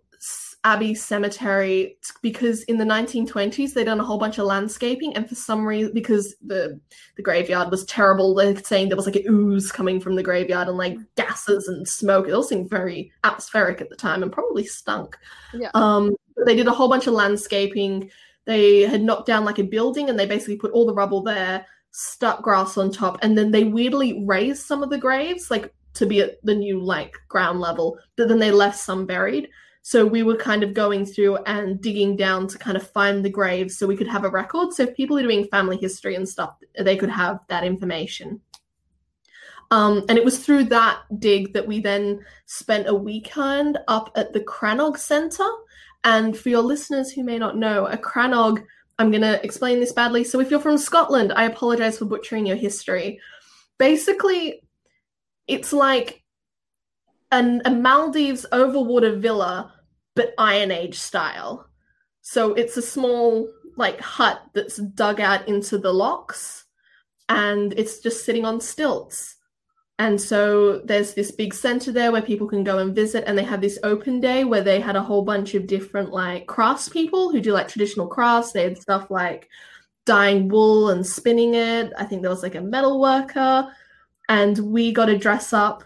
Abbey 0.64 0.94
cemetery 0.94 1.96
because 2.20 2.62
in 2.64 2.76
the 2.76 2.84
1920s 2.84 3.72
they'd 3.72 3.84
done 3.84 4.00
a 4.00 4.04
whole 4.04 4.18
bunch 4.18 4.38
of 4.38 4.44
landscaping, 4.44 5.16
and 5.16 5.28
for 5.28 5.34
some 5.34 5.66
reason, 5.66 5.92
because 5.94 6.34
the 6.44 6.78
the 7.16 7.22
graveyard 7.22 7.70
was 7.70 7.84
terrible, 7.86 8.34
they're 8.34 8.56
saying 8.56 8.88
there 8.88 8.96
was 8.96 9.06
like 9.06 9.16
an 9.16 9.26
ooze 9.28 9.72
coming 9.72 10.00
from 10.00 10.16
the 10.16 10.22
graveyard 10.22 10.68
and 10.68 10.76
like 10.76 10.98
gases 11.16 11.66
and 11.66 11.88
smoke. 11.88 12.28
It 12.28 12.32
all 12.32 12.42
seemed 12.42 12.68
very 12.68 13.10
atmospheric 13.24 13.80
at 13.80 13.88
the 13.88 13.96
time 13.96 14.22
and 14.22 14.32
probably 14.32 14.64
stunk. 14.64 15.16
Yeah. 15.54 15.70
Um, 15.74 16.14
they 16.44 16.56
did 16.56 16.68
a 16.68 16.72
whole 16.72 16.88
bunch 16.88 17.06
of 17.06 17.14
landscaping. 17.14 18.10
They 18.44 18.82
had 18.82 19.02
knocked 19.02 19.26
down 19.26 19.44
like 19.44 19.58
a 19.58 19.64
building 19.64 20.10
and 20.10 20.18
they 20.18 20.26
basically 20.26 20.56
put 20.56 20.72
all 20.72 20.86
the 20.86 20.94
rubble 20.94 21.22
there, 21.22 21.64
stuck 21.90 22.42
grass 22.42 22.76
on 22.76 22.92
top, 22.92 23.18
and 23.22 23.36
then 23.36 23.50
they 23.50 23.64
weirdly 23.64 24.24
raised 24.26 24.66
some 24.66 24.82
of 24.82 24.90
the 24.90 24.98
graves, 24.98 25.50
like 25.50 25.72
to 25.94 26.06
be 26.06 26.20
at 26.20 26.42
the 26.44 26.54
new 26.54 26.80
like 26.80 27.14
ground 27.28 27.60
level, 27.60 27.98
but 28.16 28.28
then 28.28 28.38
they 28.38 28.50
left 28.50 28.78
some 28.78 29.06
buried. 29.06 29.48
So 29.82 30.04
we 30.06 30.22
were 30.22 30.36
kind 30.36 30.62
of 30.62 30.74
going 30.74 31.06
through 31.06 31.36
and 31.44 31.80
digging 31.80 32.16
down 32.16 32.46
to 32.48 32.58
kind 32.58 32.76
of 32.76 32.88
find 32.90 33.24
the 33.24 33.30
graves 33.30 33.78
so 33.78 33.86
we 33.86 33.96
could 33.96 34.08
have 34.08 34.24
a 34.24 34.30
record. 34.30 34.72
So 34.72 34.82
if 34.82 34.94
people 34.94 35.18
are 35.18 35.22
doing 35.22 35.46
family 35.46 35.78
history 35.78 36.14
and 36.16 36.28
stuff, 36.28 36.54
they 36.78 36.96
could 36.96 37.10
have 37.10 37.40
that 37.48 37.64
information. 37.64 38.40
Um, 39.70 40.04
and 40.08 40.18
it 40.18 40.24
was 40.24 40.38
through 40.38 40.64
that 40.64 41.00
dig 41.18 41.52
that 41.52 41.66
we 41.66 41.80
then 41.80 42.20
spent 42.46 42.88
a 42.88 42.94
weekend 42.94 43.78
up 43.88 44.10
at 44.16 44.32
the 44.32 44.40
Crannog 44.40 44.98
Centre. 44.98 45.48
And 46.04 46.36
for 46.36 46.48
your 46.48 46.62
listeners 46.62 47.10
who 47.10 47.22
may 47.22 47.38
not 47.38 47.56
know, 47.56 47.86
a 47.86 47.96
Crannog, 47.96 48.64
I'm 48.98 49.10
going 49.10 49.22
to 49.22 49.42
explain 49.44 49.80
this 49.80 49.92
badly. 49.92 50.24
So 50.24 50.40
if 50.40 50.50
you're 50.50 50.60
from 50.60 50.76
Scotland, 50.76 51.32
I 51.34 51.44
apologize 51.44 51.98
for 51.98 52.04
butchering 52.04 52.46
your 52.46 52.56
history. 52.56 53.20
Basically, 53.78 54.62
it's 55.46 55.72
like 55.72 56.22
an, 57.30 57.62
a 57.64 57.70
Maldives 57.70 58.46
overwater 58.52 59.20
villa, 59.20 59.72
but 60.14 60.34
Iron 60.38 60.70
Age 60.70 60.98
style. 60.98 61.68
So 62.22 62.54
it's 62.54 62.76
a 62.76 62.82
small 62.82 63.48
like 63.76 64.00
hut 64.00 64.42
that's 64.54 64.76
dug 64.76 65.20
out 65.20 65.48
into 65.48 65.78
the 65.78 65.92
lochs, 65.92 66.64
and 67.28 67.72
it's 67.76 68.00
just 68.00 68.24
sitting 68.24 68.44
on 68.44 68.60
stilts. 68.60 69.36
And 69.98 70.18
so 70.18 70.78
there's 70.78 71.12
this 71.12 71.30
big 71.30 71.52
center 71.52 71.92
there 71.92 72.10
where 72.10 72.22
people 72.22 72.46
can 72.46 72.64
go 72.64 72.78
and 72.78 72.94
visit, 72.94 73.24
and 73.26 73.36
they 73.36 73.44
have 73.44 73.60
this 73.60 73.78
open 73.82 74.20
day 74.20 74.44
where 74.44 74.62
they 74.62 74.80
had 74.80 74.96
a 74.96 75.02
whole 75.02 75.22
bunch 75.22 75.54
of 75.54 75.66
different 75.66 76.10
like 76.10 76.46
crafts 76.46 76.88
people 76.88 77.30
who 77.30 77.40
do 77.40 77.52
like 77.52 77.68
traditional 77.68 78.06
crafts. 78.06 78.52
They 78.52 78.64
had 78.64 78.78
stuff 78.78 79.10
like 79.10 79.48
dyeing 80.06 80.48
wool 80.48 80.90
and 80.90 81.06
spinning 81.06 81.54
it. 81.54 81.92
I 81.98 82.04
think 82.04 82.22
there 82.22 82.30
was 82.30 82.42
like 82.42 82.54
a 82.54 82.60
metal 82.60 83.00
worker, 83.00 83.70
and 84.28 84.58
we 84.58 84.92
got 84.92 85.06
to 85.06 85.18
dress 85.18 85.52
up 85.52 85.84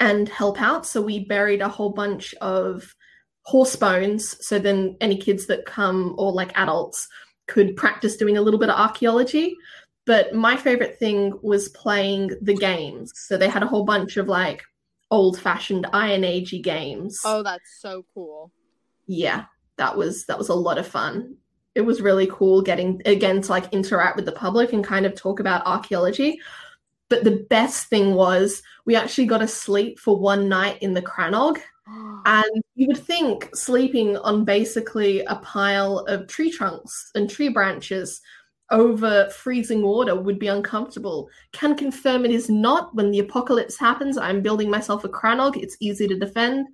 and 0.00 0.28
help 0.28 0.60
out. 0.60 0.86
So 0.86 1.02
we 1.02 1.24
buried 1.24 1.60
a 1.60 1.68
whole 1.68 1.90
bunch 1.90 2.34
of 2.40 2.94
horse 3.42 3.76
bones. 3.76 4.36
So 4.46 4.58
then 4.58 4.96
any 5.00 5.16
kids 5.16 5.46
that 5.46 5.66
come 5.66 6.14
or 6.18 6.32
like 6.32 6.56
adults 6.56 7.08
could 7.46 7.76
practice 7.76 8.16
doing 8.16 8.36
a 8.36 8.42
little 8.42 8.60
bit 8.60 8.68
of 8.68 8.78
archaeology. 8.78 9.56
But 10.06 10.34
my 10.34 10.56
favorite 10.56 10.98
thing 10.98 11.38
was 11.42 11.68
playing 11.70 12.30
the 12.40 12.54
games. 12.54 13.12
So 13.14 13.36
they 13.36 13.48
had 13.48 13.62
a 13.62 13.66
whole 13.66 13.84
bunch 13.84 14.16
of 14.16 14.28
like 14.28 14.62
old 15.10 15.38
fashioned 15.38 15.86
Iron 15.92 16.22
Agey 16.22 16.62
games. 16.62 17.20
Oh, 17.24 17.42
that's 17.42 17.80
so 17.80 18.04
cool. 18.14 18.52
Yeah, 19.06 19.46
that 19.76 19.96
was 19.96 20.26
that 20.26 20.38
was 20.38 20.48
a 20.48 20.54
lot 20.54 20.78
of 20.78 20.86
fun. 20.86 21.36
It 21.74 21.82
was 21.82 22.00
really 22.00 22.28
cool 22.30 22.62
getting 22.62 23.00
again 23.06 23.40
to 23.42 23.50
like 23.50 23.72
interact 23.72 24.16
with 24.16 24.26
the 24.26 24.32
public 24.32 24.72
and 24.72 24.84
kind 24.84 25.06
of 25.06 25.14
talk 25.14 25.40
about 25.40 25.66
archaeology. 25.66 26.40
But 27.08 27.24
the 27.24 27.46
best 27.48 27.86
thing 27.86 28.14
was 28.14 28.62
we 28.84 28.96
actually 28.96 29.26
got 29.26 29.38
to 29.38 29.48
sleep 29.48 29.98
for 29.98 30.18
one 30.18 30.48
night 30.48 30.82
in 30.82 30.94
the 30.94 31.02
Crannog. 31.02 31.58
And 32.26 32.62
you 32.74 32.88
would 32.88 32.98
think 32.98 33.48
sleeping 33.54 34.18
on 34.18 34.44
basically 34.44 35.20
a 35.20 35.36
pile 35.36 36.00
of 36.00 36.26
tree 36.26 36.50
trunks 36.50 37.10
and 37.14 37.30
tree 37.30 37.48
branches 37.48 38.20
over 38.70 39.30
freezing 39.30 39.82
water 39.82 40.14
would 40.14 40.38
be 40.38 40.48
uncomfortable. 40.48 41.30
Can 41.52 41.74
confirm 41.76 42.24
it 42.24 42.30
is 42.30 42.50
not. 42.50 42.94
When 42.94 43.10
the 43.10 43.20
apocalypse 43.20 43.78
happens, 43.78 44.18
I'm 44.18 44.42
building 44.42 44.70
myself 44.70 45.04
a 45.04 45.08
crannog. 45.08 45.56
It's 45.56 45.76
easy 45.80 46.06
to 46.08 46.18
defend. 46.18 46.68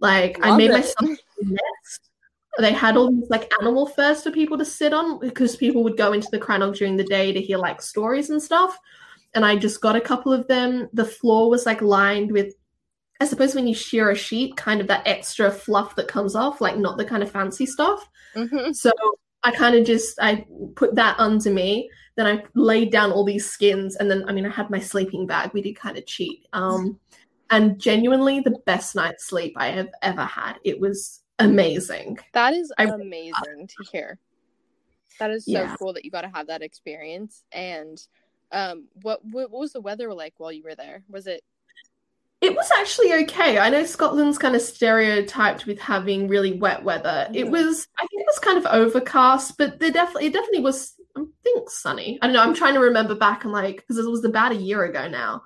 Like 0.00 0.38
I 0.42 0.56
made 0.56 0.70
it. 0.70 0.74
myself 0.74 1.18
a 1.40 1.44
nest. 1.44 2.10
They 2.58 2.72
had 2.72 2.96
all 2.96 3.12
these 3.12 3.30
like 3.30 3.52
animal 3.60 3.86
furs 3.86 4.22
for 4.22 4.32
people 4.32 4.58
to 4.58 4.64
sit 4.64 4.92
on 4.92 5.20
because 5.20 5.54
people 5.54 5.84
would 5.84 5.96
go 5.96 6.12
into 6.12 6.28
the 6.32 6.38
crannog 6.38 6.76
during 6.76 6.96
the 6.96 7.04
day 7.04 7.32
to 7.32 7.40
hear 7.40 7.58
like 7.58 7.80
stories 7.80 8.30
and 8.30 8.42
stuff. 8.42 8.76
And 9.34 9.44
I 9.44 9.56
just 9.56 9.80
got 9.80 9.96
a 9.96 10.00
couple 10.00 10.32
of 10.32 10.46
them. 10.48 10.88
The 10.92 11.04
floor 11.04 11.50
was 11.50 11.66
like 11.66 11.82
lined 11.82 12.32
with 12.32 12.54
I 13.22 13.26
suppose 13.26 13.54
when 13.54 13.66
you 13.66 13.74
shear 13.74 14.08
a 14.10 14.14
sheet, 14.16 14.56
kind 14.56 14.80
of 14.80 14.86
that 14.86 15.06
extra 15.06 15.50
fluff 15.50 15.94
that 15.96 16.08
comes 16.08 16.34
off, 16.34 16.62
like 16.62 16.78
not 16.78 16.96
the 16.96 17.04
kind 17.04 17.22
of 17.22 17.30
fancy 17.30 17.66
stuff. 17.66 18.08
Mhm. 18.34 18.74
So 18.74 18.90
I 19.42 19.50
kind 19.50 19.74
of 19.76 19.84
just 19.86 20.18
I 20.22 20.46
put 20.74 20.94
that 20.94 21.16
under 21.20 21.50
me. 21.50 21.90
Then 22.16 22.26
I 22.26 22.42
laid 22.54 22.90
down 22.90 23.12
all 23.12 23.24
these 23.24 23.48
skins, 23.48 23.96
and 23.96 24.10
then 24.10 24.24
I 24.26 24.32
mean 24.32 24.46
I 24.46 24.50
had 24.50 24.70
my 24.70 24.80
sleeping 24.80 25.26
bag. 25.26 25.50
We 25.52 25.60
did 25.60 25.76
kind 25.76 25.98
of 25.98 26.06
cheat, 26.06 26.46
um, 26.54 26.98
and 27.50 27.78
genuinely 27.78 28.40
the 28.40 28.58
best 28.64 28.94
night's 28.96 29.26
sleep 29.26 29.52
I 29.56 29.66
have 29.68 29.90
ever 30.00 30.24
had. 30.24 30.54
It 30.64 30.80
was 30.80 31.22
amazing. 31.38 32.18
That 32.32 32.54
is 32.54 32.72
I- 32.78 32.84
amazing 32.84 33.68
to 33.68 33.84
hear. 33.92 34.18
That 35.18 35.30
is 35.30 35.44
so 35.44 35.52
Yeah. 35.52 35.76
cool 35.78 35.92
that 35.92 36.06
you 36.06 36.10
got 36.10 36.22
to 36.22 36.28
have 36.28 36.46
that 36.46 36.62
experience. 36.62 37.44
And 37.52 38.00
um, 38.52 38.88
what, 39.02 39.24
what 39.24 39.50
was 39.50 39.72
the 39.72 39.80
weather 39.80 40.12
like 40.12 40.34
while 40.38 40.52
you 40.52 40.62
were 40.62 40.74
there? 40.74 41.02
Was 41.08 41.26
it? 41.26 41.42
It 42.40 42.54
was 42.54 42.70
actually 42.78 43.12
okay. 43.24 43.58
I 43.58 43.68
know 43.68 43.84
Scotland's 43.84 44.38
kind 44.38 44.56
of 44.56 44.62
stereotyped 44.62 45.66
with 45.66 45.78
having 45.78 46.26
really 46.26 46.58
wet 46.58 46.82
weather. 46.82 47.28
It 47.34 47.50
was, 47.50 47.86
I 47.98 48.06
think 48.06 48.22
it 48.22 48.26
was 48.26 48.38
kind 48.38 48.56
of 48.56 48.66
overcast, 48.66 49.58
but 49.58 49.78
there 49.78 49.90
definitely, 49.90 50.28
it 50.28 50.32
definitely 50.32 50.62
was, 50.62 50.94
I 51.16 51.24
think, 51.44 51.68
sunny. 51.68 52.18
I 52.22 52.26
don't 52.26 52.34
know. 52.34 52.42
I'm 52.42 52.54
trying 52.54 52.74
to 52.74 52.80
remember 52.80 53.14
back 53.14 53.44
and 53.44 53.52
like, 53.52 53.76
because 53.76 53.98
it 53.98 54.08
was 54.08 54.24
about 54.24 54.52
a 54.52 54.56
year 54.56 54.84
ago 54.84 55.06
now. 55.06 55.42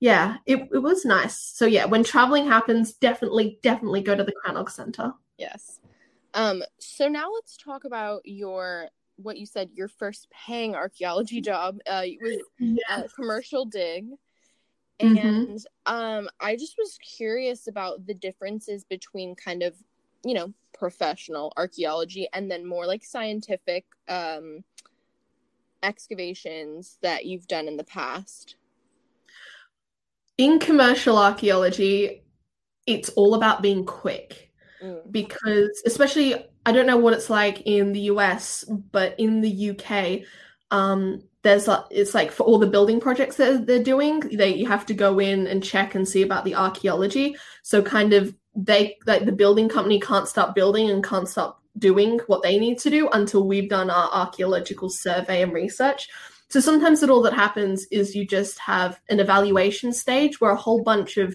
Yeah, 0.00 0.38
it, 0.44 0.68
it 0.72 0.82
was 0.82 1.04
nice. 1.04 1.38
So 1.38 1.66
yeah, 1.66 1.84
when 1.84 2.02
traveling 2.02 2.46
happens, 2.46 2.94
definitely, 2.94 3.60
definitely 3.62 4.02
go 4.02 4.16
to 4.16 4.24
the 4.24 4.34
Crannog 4.44 4.70
Centre. 4.70 5.12
Yes. 5.38 5.78
Um. 6.34 6.64
So 6.80 7.06
now 7.08 7.30
let's 7.32 7.56
talk 7.56 7.84
about 7.84 8.22
your 8.24 8.88
what 9.16 9.36
you 9.36 9.46
said 9.46 9.70
your 9.74 9.88
first 9.88 10.28
paying 10.30 10.74
archaeology 10.74 11.40
job. 11.40 11.78
Uh, 11.86 12.02
it 12.04 12.18
was 12.20 12.36
a 12.90 13.08
commercial 13.08 13.64
dig. 13.64 14.06
And 15.00 15.58
Mhm. 15.58 15.64
um, 15.86 16.28
I 16.40 16.56
just 16.56 16.76
was 16.78 16.98
curious 16.98 17.66
about 17.66 18.06
the 18.06 18.14
differences 18.14 18.84
between 18.84 19.34
kind 19.34 19.62
of, 19.62 19.74
you 20.24 20.34
know, 20.34 20.52
professional 20.72 21.52
archaeology 21.56 22.28
and 22.32 22.50
then 22.50 22.66
more 22.66 22.86
like 22.86 23.04
scientific 23.04 23.84
um, 24.08 24.64
excavations 25.84 26.98
that 27.02 27.26
you've 27.26 27.46
done 27.46 27.68
in 27.68 27.76
the 27.76 27.84
past? 27.84 28.56
In 30.36 30.58
commercial 30.58 31.16
archaeology, 31.16 32.24
it's 32.86 33.10
all 33.10 33.34
about 33.34 33.62
being 33.62 33.84
quick 33.84 34.50
Mm. 34.84 35.10
because 35.10 35.82
especially 35.86 36.34
I 36.66 36.72
don't 36.72 36.86
know 36.86 36.98
what 36.98 37.14
it's 37.14 37.30
like 37.30 37.62
in 37.62 37.92
the 37.92 38.00
US, 38.12 38.64
but 38.64 39.18
in 39.18 39.40
the 39.40 39.70
UK, 39.70 40.26
um, 40.70 41.22
there's 41.42 41.68
it's 41.90 42.12
like 42.12 42.30
for 42.30 42.42
all 42.42 42.58
the 42.58 42.66
building 42.66 43.00
projects 43.00 43.36
that 43.36 43.66
they're 43.66 43.82
doing, 43.82 44.20
they 44.20 44.54
you 44.54 44.66
have 44.66 44.84
to 44.86 44.94
go 44.94 45.18
in 45.18 45.46
and 45.46 45.64
check 45.64 45.94
and 45.94 46.06
see 46.06 46.20
about 46.20 46.44
the 46.44 46.54
archaeology. 46.54 47.34
So 47.62 47.80
kind 47.80 48.12
of 48.12 48.34
they 48.54 48.98
like 49.06 49.24
the 49.24 49.32
building 49.32 49.70
company 49.70 50.00
can't 50.00 50.28
start 50.28 50.54
building 50.54 50.90
and 50.90 51.02
can't 51.02 51.28
stop 51.28 51.62
doing 51.78 52.20
what 52.26 52.42
they 52.42 52.58
need 52.58 52.78
to 52.80 52.90
do 52.90 53.08
until 53.10 53.46
we've 53.46 53.70
done 53.70 53.88
our 53.88 54.10
archaeological 54.12 54.90
survey 54.90 55.42
and 55.42 55.52
research. 55.54 56.10
So 56.50 56.60
sometimes 56.60 57.02
it 57.02 57.08
all 57.08 57.22
that 57.22 57.32
happens 57.32 57.86
is 57.90 58.14
you 58.14 58.26
just 58.26 58.58
have 58.58 59.00
an 59.08 59.18
evaluation 59.18 59.94
stage 59.94 60.42
where 60.42 60.52
a 60.52 60.56
whole 60.56 60.82
bunch 60.82 61.16
of 61.16 61.34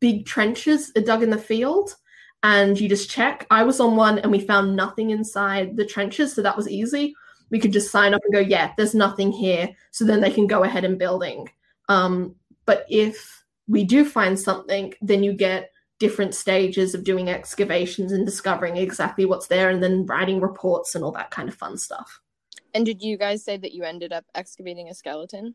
big 0.00 0.26
trenches 0.26 0.92
are 0.96 1.02
dug 1.02 1.22
in 1.22 1.30
the 1.30 1.38
field 1.38 1.96
and 2.42 2.80
you 2.80 2.88
just 2.88 3.10
check. 3.10 3.46
I 3.50 3.62
was 3.62 3.80
on 3.80 3.96
one 3.96 4.18
and 4.18 4.32
we 4.32 4.40
found 4.40 4.76
nothing 4.76 5.10
inside 5.10 5.76
the 5.76 5.84
trenches, 5.84 6.34
so 6.34 6.42
that 6.42 6.56
was 6.56 6.68
easy. 6.68 7.14
We 7.50 7.58
could 7.58 7.72
just 7.72 7.90
sign 7.90 8.14
up 8.14 8.22
and 8.24 8.32
go, 8.32 8.40
yeah, 8.40 8.72
there's 8.76 8.94
nothing 8.94 9.32
here. 9.32 9.70
So 9.90 10.04
then 10.04 10.20
they 10.20 10.30
can 10.30 10.46
go 10.46 10.62
ahead 10.62 10.84
and 10.84 10.98
building. 10.98 11.48
Um, 11.88 12.36
but 12.64 12.86
if 12.88 13.44
we 13.66 13.84
do 13.84 14.04
find 14.04 14.38
something, 14.38 14.94
then 15.02 15.22
you 15.22 15.32
get 15.32 15.72
different 15.98 16.34
stages 16.34 16.94
of 16.94 17.04
doing 17.04 17.28
excavations 17.28 18.12
and 18.12 18.24
discovering 18.24 18.76
exactly 18.76 19.26
what's 19.26 19.48
there 19.48 19.68
and 19.68 19.82
then 19.82 20.06
writing 20.06 20.40
reports 20.40 20.94
and 20.94 21.04
all 21.04 21.12
that 21.12 21.30
kind 21.30 21.48
of 21.48 21.54
fun 21.54 21.76
stuff. 21.76 22.20
And 22.72 22.86
did 22.86 23.02
you 23.02 23.18
guys 23.18 23.44
say 23.44 23.56
that 23.58 23.72
you 23.72 23.82
ended 23.82 24.12
up 24.12 24.24
excavating 24.34 24.88
a 24.88 24.94
skeleton? 24.94 25.54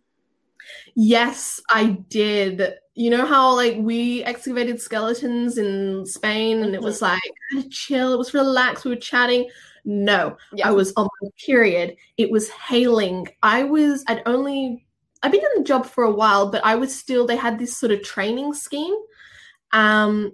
Yes, 0.95 1.61
I 1.69 1.97
did. 2.09 2.75
You 2.95 3.09
know 3.09 3.25
how 3.25 3.53
like 3.55 3.75
we 3.79 4.23
excavated 4.23 4.79
skeletons 4.79 5.57
in 5.57 6.05
Spain 6.05 6.63
and 6.63 6.73
it 6.73 6.81
was 6.81 7.01
like 7.01 7.21
kind 7.51 7.65
of 7.65 7.71
chill, 7.71 8.13
it 8.13 8.17
was 8.17 8.33
relaxed, 8.33 8.85
we 8.85 8.91
were 8.91 8.95
chatting. 8.97 9.49
No, 9.83 10.37
Yeah. 10.53 10.69
I 10.69 10.71
was 10.71 10.93
on 10.97 11.07
my 11.21 11.29
period. 11.45 11.95
It 12.17 12.31
was 12.31 12.49
hailing. 12.49 13.27
I 13.43 13.63
was 13.63 14.03
I'd 14.07 14.23
only 14.25 14.85
I'd 15.21 15.31
been 15.31 15.41
in 15.55 15.61
the 15.61 15.67
job 15.67 15.85
for 15.85 16.03
a 16.05 16.11
while, 16.11 16.49
but 16.51 16.65
I 16.65 16.75
was 16.75 16.95
still 16.97 17.27
they 17.27 17.35
had 17.35 17.59
this 17.59 17.77
sort 17.77 17.91
of 17.91 18.01
training 18.01 18.53
scheme. 18.53 18.95
Um 19.73 20.31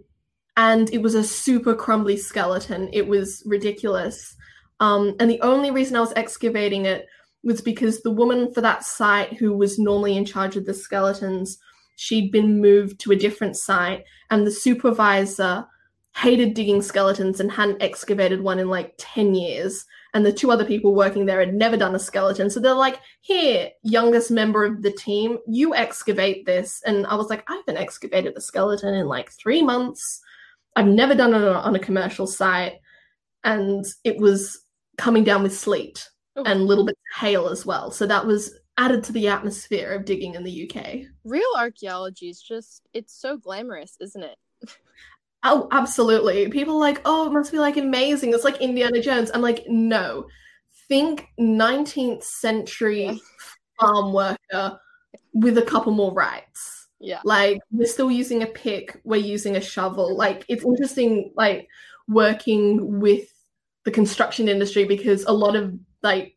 and 0.58 0.92
it 0.94 1.02
was 1.02 1.16
a 1.16 1.24
super 1.24 1.76
crumbly 1.76 2.18
skeleton. 2.18 2.90
It 2.94 3.08
was 3.08 3.44
ridiculous. 3.46 4.36
Um 4.80 5.16
and 5.20 5.30
the 5.30 5.42
only 5.42 5.72
reason 5.72 5.96
I 5.96 6.02
was 6.02 6.14
excavating 6.16 6.86
it 6.86 7.08
was 7.44 7.62
because 7.62 8.02
the 8.02 8.12
woman 8.12 8.54
for 8.54 8.62
that 8.62 8.84
site 8.84 9.34
who 9.34 9.56
was 9.56 9.80
normally 9.80 10.16
in 10.16 10.26
charge 10.26 10.56
of 10.56 10.66
the 10.66 10.74
skeletons 10.74 11.58
she'd 11.96 12.32
been 12.32 12.60
moved 12.62 13.00
to 13.00 13.12
a 13.12 13.16
different 13.16 13.56
site 13.56 14.04
and 14.30 14.46
the 14.46 14.52
supervisor 14.52 15.66
hated 16.16 16.54
digging 16.54 16.82
skeletons 16.82 17.40
and 17.40 17.52
hadn't 17.52 17.82
excavated 17.82 18.42
one 18.42 18.60
in 18.60 18.68
like 18.68 18.94
10 18.98 19.34
years. 19.34 19.86
And 20.14 20.26
the 20.26 20.34
two 20.34 20.52
other 20.52 20.66
people 20.66 20.94
working 20.94 21.26
there 21.26 21.40
had 21.40 21.54
never 21.54 21.78
done 21.78 21.96
a 21.96 22.00
skeleton. 22.00 22.50
So 22.50 22.60
they're 22.60 22.74
like 22.74 23.00
here 23.22 23.70
youngest 23.84 24.30
member 24.30 24.66
of 24.66 24.82
the 24.82 24.92
team 24.92 25.38
you 25.48 25.74
excavate 25.74 26.46
this. 26.46 26.82
And 26.86 27.08
i 27.08 27.16
was 27.16 27.30
like 27.30 27.44
i 27.48 27.56
haven't 27.56 27.82
excavated 27.82 28.36
a 28.36 28.42
skeleton 28.42 28.94
in 28.94 29.08
like 29.08 29.32
three 29.32 29.62
months. 29.62 30.22
I've 30.76 30.88
never 30.88 31.16
done 31.16 31.34
it 31.34 31.44
on 31.44 31.76
a 31.76 31.80
commercial 31.80 32.28
site. 32.28 32.74
And 33.44 33.86
it 34.04 34.18
was 34.18 34.66
coming 34.98 35.24
down 35.24 35.44
with 35.44 35.58
sleet 35.58 36.08
Oh. 36.38 36.44
and 36.46 36.66
little 36.66 36.86
bits 36.86 37.00
of 37.16 37.22
hail 37.22 37.50
as 37.50 37.66
well. 37.66 37.92
So 37.92 38.06
that 38.08 38.26
was 38.26 38.54
added 38.78 39.04
to 39.04 39.12
the 39.12 39.28
atmosphere 39.28 39.92
of 39.92 40.06
digging 40.06 40.36
in 40.36 40.44
the 40.44 40.72
UK. 40.72 41.02
Real 41.26 41.44
archaeology 41.58 42.30
is 42.30 42.42
just, 42.42 42.88
it's 42.94 43.14
so 43.14 43.36
glamorous, 43.38 43.98
isn't 44.00 44.24
it? 44.24 44.38
Oh, 45.44 45.68
absolutely. 45.72 46.48
People 46.50 46.76
are 46.76 46.80
like, 46.80 47.02
oh, 47.04 47.28
it 47.28 47.34
must 47.34 47.52
be 47.52 47.60
like 47.60 47.76
amazing. 47.76 48.34
It's 48.34 48.44
like 48.46 48.62
Indiana 48.62 49.02
Jones. 49.02 49.30
I'm 49.34 49.42
like, 49.42 49.66
no. 49.68 50.28
Think 50.88 51.28
19th 51.40 52.24
century 52.24 53.06
Yeah. 53.06 53.16
farm 53.80 54.14
worker 54.14 54.80
with 55.34 55.58
a 55.58 55.64
couple 55.64 55.92
more 55.92 56.14
rights. 56.14 56.88
Yeah. 57.00 57.20
Like 57.26 57.60
we're 57.72 57.88
still 57.88 58.12
using 58.12 58.44
a 58.44 58.48
pick, 58.48 59.02
we're 59.04 59.18
using 59.18 59.56
a 59.58 59.62
shovel. 59.62 60.16
Like 60.16 60.46
it's 60.48 60.64
interesting, 60.64 61.34
like 61.36 61.68
working 62.08 63.00
with 63.00 63.28
the 63.84 63.92
construction 63.92 64.48
industry 64.48 64.86
because 64.86 65.26
a 65.26 65.34
lot 65.34 65.56
of 65.56 65.74
like 66.04 66.36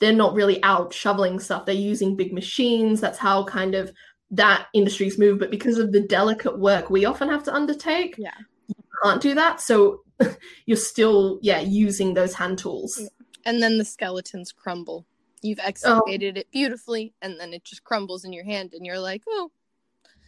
they're 0.00 0.12
not 0.12 0.34
really 0.34 0.62
out 0.62 0.92
shoveling 0.92 1.38
stuff. 1.38 1.66
They're 1.66 1.74
using 1.74 2.16
big 2.16 2.32
machines. 2.32 3.00
That's 3.00 3.18
how 3.18 3.44
kind 3.44 3.74
of 3.74 3.92
that 4.32 4.66
industry's 4.74 5.18
move. 5.18 5.38
But 5.38 5.50
because 5.50 5.78
of 5.78 5.92
the 5.92 6.00
delicate 6.00 6.58
work 6.58 6.90
we 6.90 7.04
often 7.04 7.28
have 7.28 7.44
to 7.44 7.54
undertake, 7.54 8.16
Yeah. 8.18 8.34
you 8.68 8.74
can't 9.02 9.20
do 9.22 9.34
that. 9.34 9.60
So 9.60 10.00
you're 10.66 10.76
still, 10.76 11.38
yeah, 11.42 11.60
using 11.60 12.14
those 12.14 12.34
hand 12.34 12.58
tools. 12.58 13.00
And 13.44 13.62
then 13.62 13.78
the 13.78 13.84
skeletons 13.84 14.52
crumble. 14.52 15.06
You've 15.42 15.60
Oh. 15.60 15.66
excavated 15.66 16.38
it 16.38 16.50
beautifully, 16.50 17.12
and 17.20 17.38
then 17.38 17.52
it 17.52 17.64
just 17.64 17.84
crumbles 17.84 18.24
in 18.24 18.32
your 18.32 18.44
hand, 18.44 18.72
and 18.74 18.86
you're 18.86 18.98
like, 18.98 19.22
oh, 19.28 19.50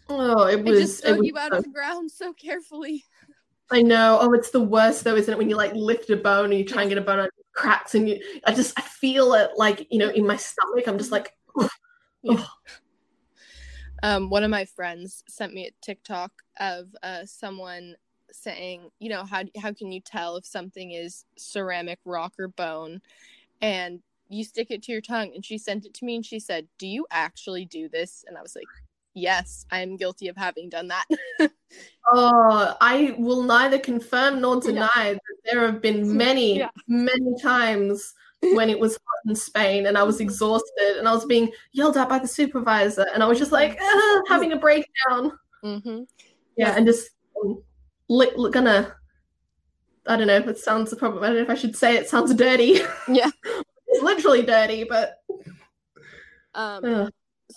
Oh, 0.09 0.45
it 0.47 0.63
was. 0.65 0.79
I 0.79 0.81
just 0.83 1.05
it 1.05 1.09
dug 1.17 1.25
you 1.27 1.39
out 1.39 1.51
so- 1.53 1.59
of 1.59 1.65
the 1.65 1.71
ground 1.71 2.11
so 2.13 2.33
carefully. 2.33 3.05
I 3.71 3.83
know. 3.83 4.19
Oh, 4.21 4.33
it's 4.33 4.51
the 4.51 4.63
worst 4.63 5.05
though, 5.05 5.17
isn't 5.17 5.33
it? 5.33 5.37
When 5.37 5.51
you 5.51 5.57
like 5.57 5.75
lift 5.75 6.11
a 6.11 6.17
bone 6.17 6.47
and 6.47 6.55
you 6.55 6.65
try 6.65 6.83
and 6.83 6.89
get 6.89 6.99
a 6.99 7.03
bone 7.03 7.19
out, 7.21 7.31
cracks, 7.53 7.95
and 7.95 8.09
you. 8.09 8.21
I 8.45 8.55
just 8.55 8.79
I 8.79 8.83
feel 8.83 9.35
it 9.35 9.51
like 9.57 9.87
you 9.91 9.99
know 9.99 10.11
in 10.11 10.27
my 10.27 10.37
stomach. 10.37 10.87
I'm 10.87 10.99
just 10.99 11.13
like, 11.13 11.33
"Ugh." 11.59 11.71
Yeah. 12.23 12.45
Um, 14.03 14.31
one 14.31 14.45
of 14.45 14.51
my 14.51 14.65
friends 14.65 15.25
sent 15.29 15.55
me 15.55 15.67
a 15.67 15.71
TikTok 15.83 16.31
of 16.61 16.95
uh, 17.03 17.25
someone 17.25 17.97
saying, 18.31 18.91
you 18.99 19.09
know, 19.09 19.25
how 19.25 19.43
how 19.61 19.73
can 19.73 19.91
you 19.91 20.01
tell 20.01 20.37
if 20.37 20.45
something 20.45 20.93
is 20.93 21.25
ceramic, 21.37 21.99
rock, 22.05 22.35
or 22.39 22.49
bone? 22.49 23.01
And 23.61 24.01
you 24.29 24.45
stick 24.45 24.71
it 24.71 24.83
to 24.85 24.93
your 24.93 25.01
tongue. 25.01 25.33
And 25.35 25.45
she 25.45 25.59
sent 25.59 25.87
it 25.87 25.95
to 25.95 26.05
me, 26.05 26.17
and 26.17 26.27
she 26.27 26.39
said, 26.39 26.69
"Do 26.79 26.87
you 26.87 27.07
actually 27.11 27.65
do 27.65 27.89
this?" 27.89 28.25
And 28.29 28.37
I 28.39 28.43
was 28.43 28.55
like, 28.55 28.67
"Yes, 29.17 29.65
I 29.73 29.81
am 29.81 29.97
guilty 29.97 30.29
of 30.29 30.37
having 30.37 30.69
done 30.69 30.89
that." 30.89 31.07
oh, 32.13 32.77
I 32.81 33.15
will 33.19 33.43
neither 33.43 33.79
confirm 33.79 34.41
nor 34.43 34.57
Yeah. 34.57 34.61
deny 34.71 35.15
that 35.15 35.37
there 35.45 35.61
have 35.67 35.81
been 35.83 36.17
many, 36.25 36.59
Yeah. 36.59 36.71
many 36.87 37.35
times 37.41 38.13
when 38.53 38.69
it 38.69 38.79
was 38.79 38.93
hot 38.95 39.29
in 39.31 39.35
Spain 39.35 39.87
and 39.87 39.97
I 39.97 40.03
was 40.03 40.21
exhausted 40.21 40.99
and 40.99 41.09
I 41.09 41.15
was 41.15 41.25
being 41.25 41.51
yelled 41.73 41.97
at 41.97 42.09
by 42.11 42.19
the 42.19 42.29
supervisor 42.29 43.07
and 43.15 43.23
I 43.23 43.27
was 43.27 43.39
just 43.39 43.51
like 43.51 43.79
"Ah," 43.81 44.23
having 44.29 44.53
a 44.53 44.57
breakdown. 44.59 45.33
hmm 45.63 46.03
Yeah, 46.57 46.77
and 46.77 46.87
just 46.87 47.09
um, 47.43 47.63
li- 48.09 48.31
li- 48.37 48.51
gonna. 48.51 48.95
I 50.07 50.17
don't 50.17 50.29
know. 50.29 50.37
If 50.37 50.47
it 50.47 50.59
sounds 50.59 50.93
a 50.93 50.97
problem. 50.97 51.25
I 51.25 51.29
don't 51.29 51.37
know 51.37 51.43
if 51.43 51.51
I 51.51 51.55
should 51.55 51.75
say 51.75 51.97
it 51.97 52.09
sounds 52.09 52.33
dirty. 52.35 52.79
Yeah. 53.09 53.31
it's 53.89 54.03
literally 54.03 54.43
dirty, 54.43 54.85
but 54.85 55.17
Um. 56.55 57.11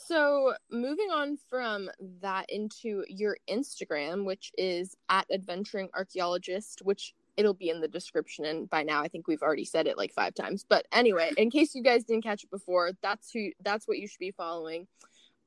So 0.09 0.55
moving 0.71 1.11
on 1.11 1.37
from 1.51 1.87
that 2.23 2.47
into 2.49 3.03
your 3.07 3.37
Instagram, 3.47 4.25
which 4.25 4.51
is 4.57 4.97
at 5.07 5.27
adventuring 5.31 5.89
archaeologist, 5.93 6.81
which 6.83 7.13
it'll 7.37 7.53
be 7.53 7.69
in 7.69 7.79
the 7.79 7.87
description 7.87 8.45
and 8.45 8.67
by 8.71 8.81
now 8.81 9.03
I 9.03 9.07
think 9.07 9.27
we've 9.27 9.43
already 9.43 9.65
said 9.65 9.85
it 9.85 9.99
like 9.99 10.11
five 10.11 10.33
times. 10.33 10.65
But 10.67 10.87
anyway, 10.91 11.29
in 11.37 11.51
case 11.51 11.75
you 11.75 11.83
guys 11.83 12.05
didn't 12.05 12.23
catch 12.23 12.43
it 12.43 12.49
before, 12.49 12.93
that's 13.03 13.29
who 13.31 13.51
that's 13.61 13.87
what 13.87 13.99
you 13.99 14.07
should 14.07 14.17
be 14.17 14.31
following. 14.31 14.87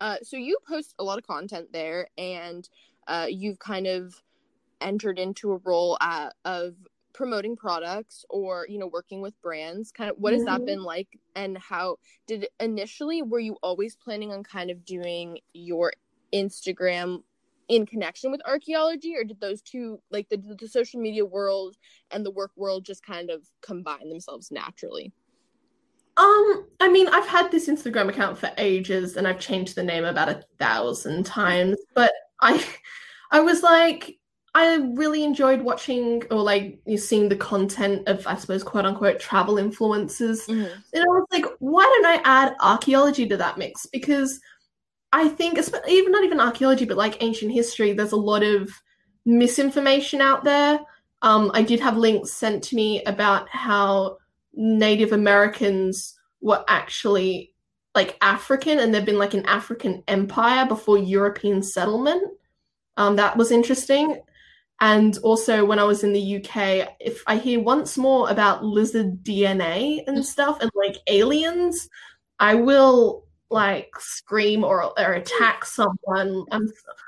Uh, 0.00 0.18
so 0.22 0.36
you 0.36 0.56
post 0.68 0.94
a 1.00 1.02
lot 1.02 1.18
of 1.18 1.26
content 1.26 1.72
there 1.72 2.06
and 2.16 2.68
uh, 3.08 3.26
you've 3.28 3.58
kind 3.58 3.88
of 3.88 4.14
entered 4.80 5.18
into 5.18 5.50
a 5.50 5.56
role 5.64 5.98
at, 6.00 6.34
of 6.44 6.76
promoting 7.14 7.56
products 7.56 8.24
or 8.30 8.66
you 8.68 8.78
know 8.78 8.86
working 8.86 9.20
with 9.20 9.40
brands 9.42 9.92
kind 9.92 10.10
of 10.10 10.16
what 10.18 10.32
has 10.32 10.44
that 10.44 10.64
Mhm. 10.64 10.66
been 10.66 10.82
like 10.82 11.08
and 11.34 11.58
how 11.58 11.96
did 12.26 12.48
initially 12.60 13.22
were 13.22 13.38
you 13.40 13.56
always 13.62 13.96
planning 13.96 14.32
on 14.32 14.42
kind 14.42 14.70
of 14.70 14.84
doing 14.84 15.38
your 15.52 15.92
instagram 16.34 17.18
in 17.68 17.86
connection 17.86 18.30
with 18.30 18.40
archaeology 18.46 19.14
or 19.16 19.24
did 19.24 19.40
those 19.40 19.62
two 19.62 20.00
like 20.10 20.28
the, 20.28 20.36
the 20.58 20.68
social 20.68 21.00
media 21.00 21.24
world 21.24 21.76
and 22.10 22.24
the 22.26 22.30
work 22.30 22.50
world 22.56 22.84
just 22.84 23.02
kind 23.04 23.30
of 23.30 23.42
combine 23.62 24.08
themselves 24.08 24.50
naturally 24.50 25.12
Um, 26.16 26.66
I 26.78 26.88
mean, 26.90 27.08
I've 27.08 27.26
had 27.26 27.50
this 27.50 27.68
Instagram 27.68 28.08
account 28.10 28.36
for 28.38 28.50
ages 28.58 29.16
and 29.16 29.26
I've 29.26 29.40
changed 29.40 29.74
the 29.76 29.82
name 29.82 30.04
about 30.04 30.28
a 30.28 30.44
thousand 30.58 31.24
times, 31.24 31.78
but 31.94 32.12
I 32.40 32.64
I 33.30 33.40
was 33.40 33.62
like 33.62 34.18
I 34.54 34.76
really 34.94 35.24
enjoyed 35.24 35.62
watching 35.62 36.22
or 36.30 36.42
like 36.42 36.78
you 36.84 36.98
seeing 36.98 37.28
the 37.28 37.36
content 37.36 38.06
of 38.06 38.26
I 38.26 38.36
suppose 38.36 38.62
quote 38.62 38.84
unquote 38.84 39.18
travel 39.18 39.54
influencers. 39.54 40.46
And 40.92 41.02
I 41.02 41.06
was 41.06 41.26
like, 41.32 41.46
why 41.58 41.84
don't 41.84 42.06
I 42.06 42.20
add 42.24 42.54
archaeology 42.60 43.26
to 43.28 43.36
that 43.38 43.56
mix? 43.56 43.86
Because 43.86 44.40
I 45.12 45.28
think, 45.28 45.58
even 45.88 46.12
not 46.12 46.24
even 46.24 46.40
archaeology, 46.40 46.84
but 46.84 46.96
like 46.96 47.22
ancient 47.22 47.52
history, 47.52 47.92
there's 47.92 48.12
a 48.12 48.16
lot 48.16 48.42
of 48.42 48.70
misinformation 49.26 50.20
out 50.20 50.44
there. 50.44 50.80
Um, 51.20 51.50
I 51.54 51.62
did 51.62 51.80
have 51.80 51.96
links 51.96 52.32
sent 52.32 52.62
to 52.64 52.76
me 52.76 53.02
about 53.04 53.48
how 53.48 54.18
Native 54.54 55.12
Americans 55.12 56.18
were 56.40 56.64
actually 56.66 57.54
like 57.94 58.16
African 58.20 58.80
and 58.80 58.92
there'd 58.92 59.04
been 59.04 59.18
like 59.18 59.34
an 59.34 59.46
African 59.46 60.02
empire 60.08 60.66
before 60.66 60.98
European 60.98 61.62
settlement. 61.62 62.22
Um, 62.96 63.16
that 63.16 63.36
was 63.36 63.50
interesting. 63.50 64.18
And 64.82 65.16
also, 65.18 65.64
when 65.64 65.78
I 65.78 65.84
was 65.84 66.02
in 66.02 66.12
the 66.12 66.36
UK, 66.38 66.96
if 66.98 67.22
I 67.28 67.36
hear 67.36 67.60
once 67.60 67.96
more 67.96 68.28
about 68.28 68.64
lizard 68.64 69.22
DNA 69.22 70.02
and 70.08 70.26
stuff 70.26 70.58
and 70.60 70.68
like 70.74 70.96
aliens, 71.06 71.88
I 72.40 72.56
will 72.56 73.24
like 73.48 73.92
scream 74.00 74.64
or 74.64 74.82
or 74.98 75.12
attack 75.12 75.64
someone. 75.64 76.44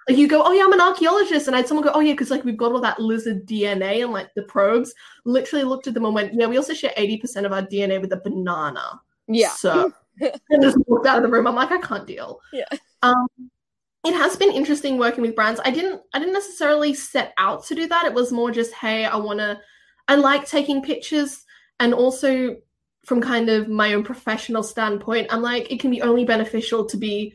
Like 0.08 0.16
you 0.16 0.28
go, 0.28 0.44
oh 0.44 0.52
yeah, 0.52 0.62
I'm 0.62 0.72
an 0.72 0.80
archaeologist, 0.80 1.48
and 1.48 1.56
I 1.56 1.58
had 1.58 1.66
someone 1.66 1.84
go, 1.84 1.90
oh 1.92 1.98
yeah, 1.98 2.12
because 2.12 2.30
like 2.30 2.44
we've 2.44 2.56
got 2.56 2.70
all 2.70 2.80
that 2.80 3.00
lizard 3.00 3.44
DNA 3.44 4.04
and 4.04 4.12
like 4.12 4.32
the 4.36 4.44
probes. 4.44 4.94
Literally 5.24 5.64
looked 5.64 5.88
at 5.88 5.94
them 5.94 6.04
and 6.04 6.14
went, 6.14 6.32
yeah, 6.32 6.46
we 6.46 6.56
also 6.56 6.74
share 6.74 6.92
eighty 6.96 7.16
percent 7.16 7.44
of 7.44 7.52
our 7.52 7.62
DNA 7.62 8.00
with 8.00 8.12
a 8.12 8.18
banana. 8.18 9.00
Yeah. 9.26 9.48
So 9.48 9.92
and 10.20 10.62
just 10.62 10.78
walked 10.86 11.08
out 11.08 11.16
of 11.16 11.24
the 11.24 11.28
room. 11.28 11.48
I'm 11.48 11.56
like, 11.56 11.72
I 11.72 11.80
can't 11.80 12.06
deal. 12.06 12.38
Yeah. 12.52 12.68
Um, 13.02 13.26
it 14.04 14.14
has 14.14 14.36
been 14.36 14.52
interesting 14.52 14.98
working 14.98 15.22
with 15.22 15.34
brands. 15.34 15.60
I 15.64 15.70
didn't 15.70 16.02
I 16.12 16.18
didn't 16.18 16.34
necessarily 16.34 16.94
set 16.94 17.32
out 17.38 17.64
to 17.66 17.74
do 17.74 17.86
that. 17.88 18.06
It 18.06 18.14
was 18.14 18.32
more 18.32 18.50
just, 18.50 18.72
hey, 18.74 19.04
I 19.04 19.16
wanna 19.16 19.60
I 20.08 20.16
like 20.16 20.46
taking 20.46 20.82
pictures 20.82 21.44
and 21.80 21.94
also 21.94 22.56
from 23.04 23.20
kind 23.20 23.48
of 23.48 23.68
my 23.68 23.94
own 23.94 24.02
professional 24.02 24.62
standpoint, 24.62 25.26
I'm 25.30 25.42
like, 25.42 25.70
it 25.70 25.78
can 25.78 25.90
be 25.90 26.02
only 26.02 26.24
beneficial 26.24 26.86
to 26.86 26.96
be 26.96 27.34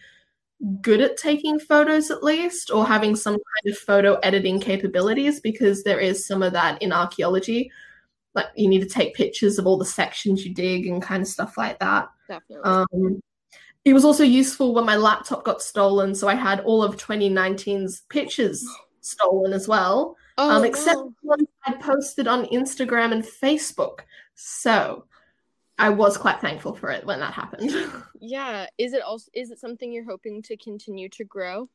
good 0.82 1.00
at 1.00 1.16
taking 1.18 1.60
photos 1.60 2.12
at 2.12 2.24
least 2.24 2.70
or 2.72 2.86
having 2.86 3.16
some 3.16 3.34
kind 3.34 3.74
of 3.74 3.78
photo 3.78 4.16
editing 4.16 4.60
capabilities 4.60 5.40
because 5.40 5.84
there 5.84 6.00
is 6.00 6.26
some 6.28 6.44
of 6.44 6.54
that 6.54 6.82
in 6.82 6.92
archaeology. 6.92 7.72
Like 8.34 8.48
you 8.56 8.68
need 8.68 8.82
to 8.82 8.90
take 8.90 9.16
pictures 9.16 9.58
of 9.58 9.68
all 9.68 9.78
the 9.78 9.86
sections 9.86 10.46
you 10.46 10.54
dig 10.54 10.88
and 10.88 11.02
kind 11.02 11.22
of 11.22 11.28
stuff 11.28 11.58
like 11.58 11.80
that. 11.80 12.10
Definitely. 12.28 12.64
Um, 12.64 13.22
it 13.90 13.94
was 13.94 14.06
also 14.06 14.24
useful 14.24 14.76
when 14.76 14.86
my 14.86 14.96
laptop 14.96 15.44
got 15.44 15.64
stolen, 15.64 16.14
so 16.14 16.28
I 16.28 16.36
had 16.36 16.60
all 16.60 16.84
of 16.84 16.96
2019's 16.96 18.02
pictures 18.10 18.64
stolen 19.02 19.52
as 19.52 19.68
well. 19.68 20.16
oh, 20.38 20.58
um, 20.58 20.64
except 20.64 21.00
ones 21.24 21.48
I 21.66 21.74
posted 21.74 22.28
on 22.28 22.46
Instagram 22.46 23.12
and 23.12 23.24
Facebook. 23.24 24.02
So 24.36 25.06
I 25.80 25.90
was 25.90 26.18
quite 26.18 26.40
thankful 26.40 26.76
for 26.76 26.92
it 26.92 27.04
when 27.04 27.20
that 27.20 27.34
happened. 27.34 27.72
Yeah. 28.22 28.68
Is 28.78 28.92
it 28.92 29.02
also 29.02 29.32
is 29.34 29.50
it 29.50 29.60
something 29.60 29.94
you're 29.94 30.04
hoping 30.04 30.42
to 30.44 30.58
continue 30.58 31.08
to 31.10 31.24
grow? 31.24 31.70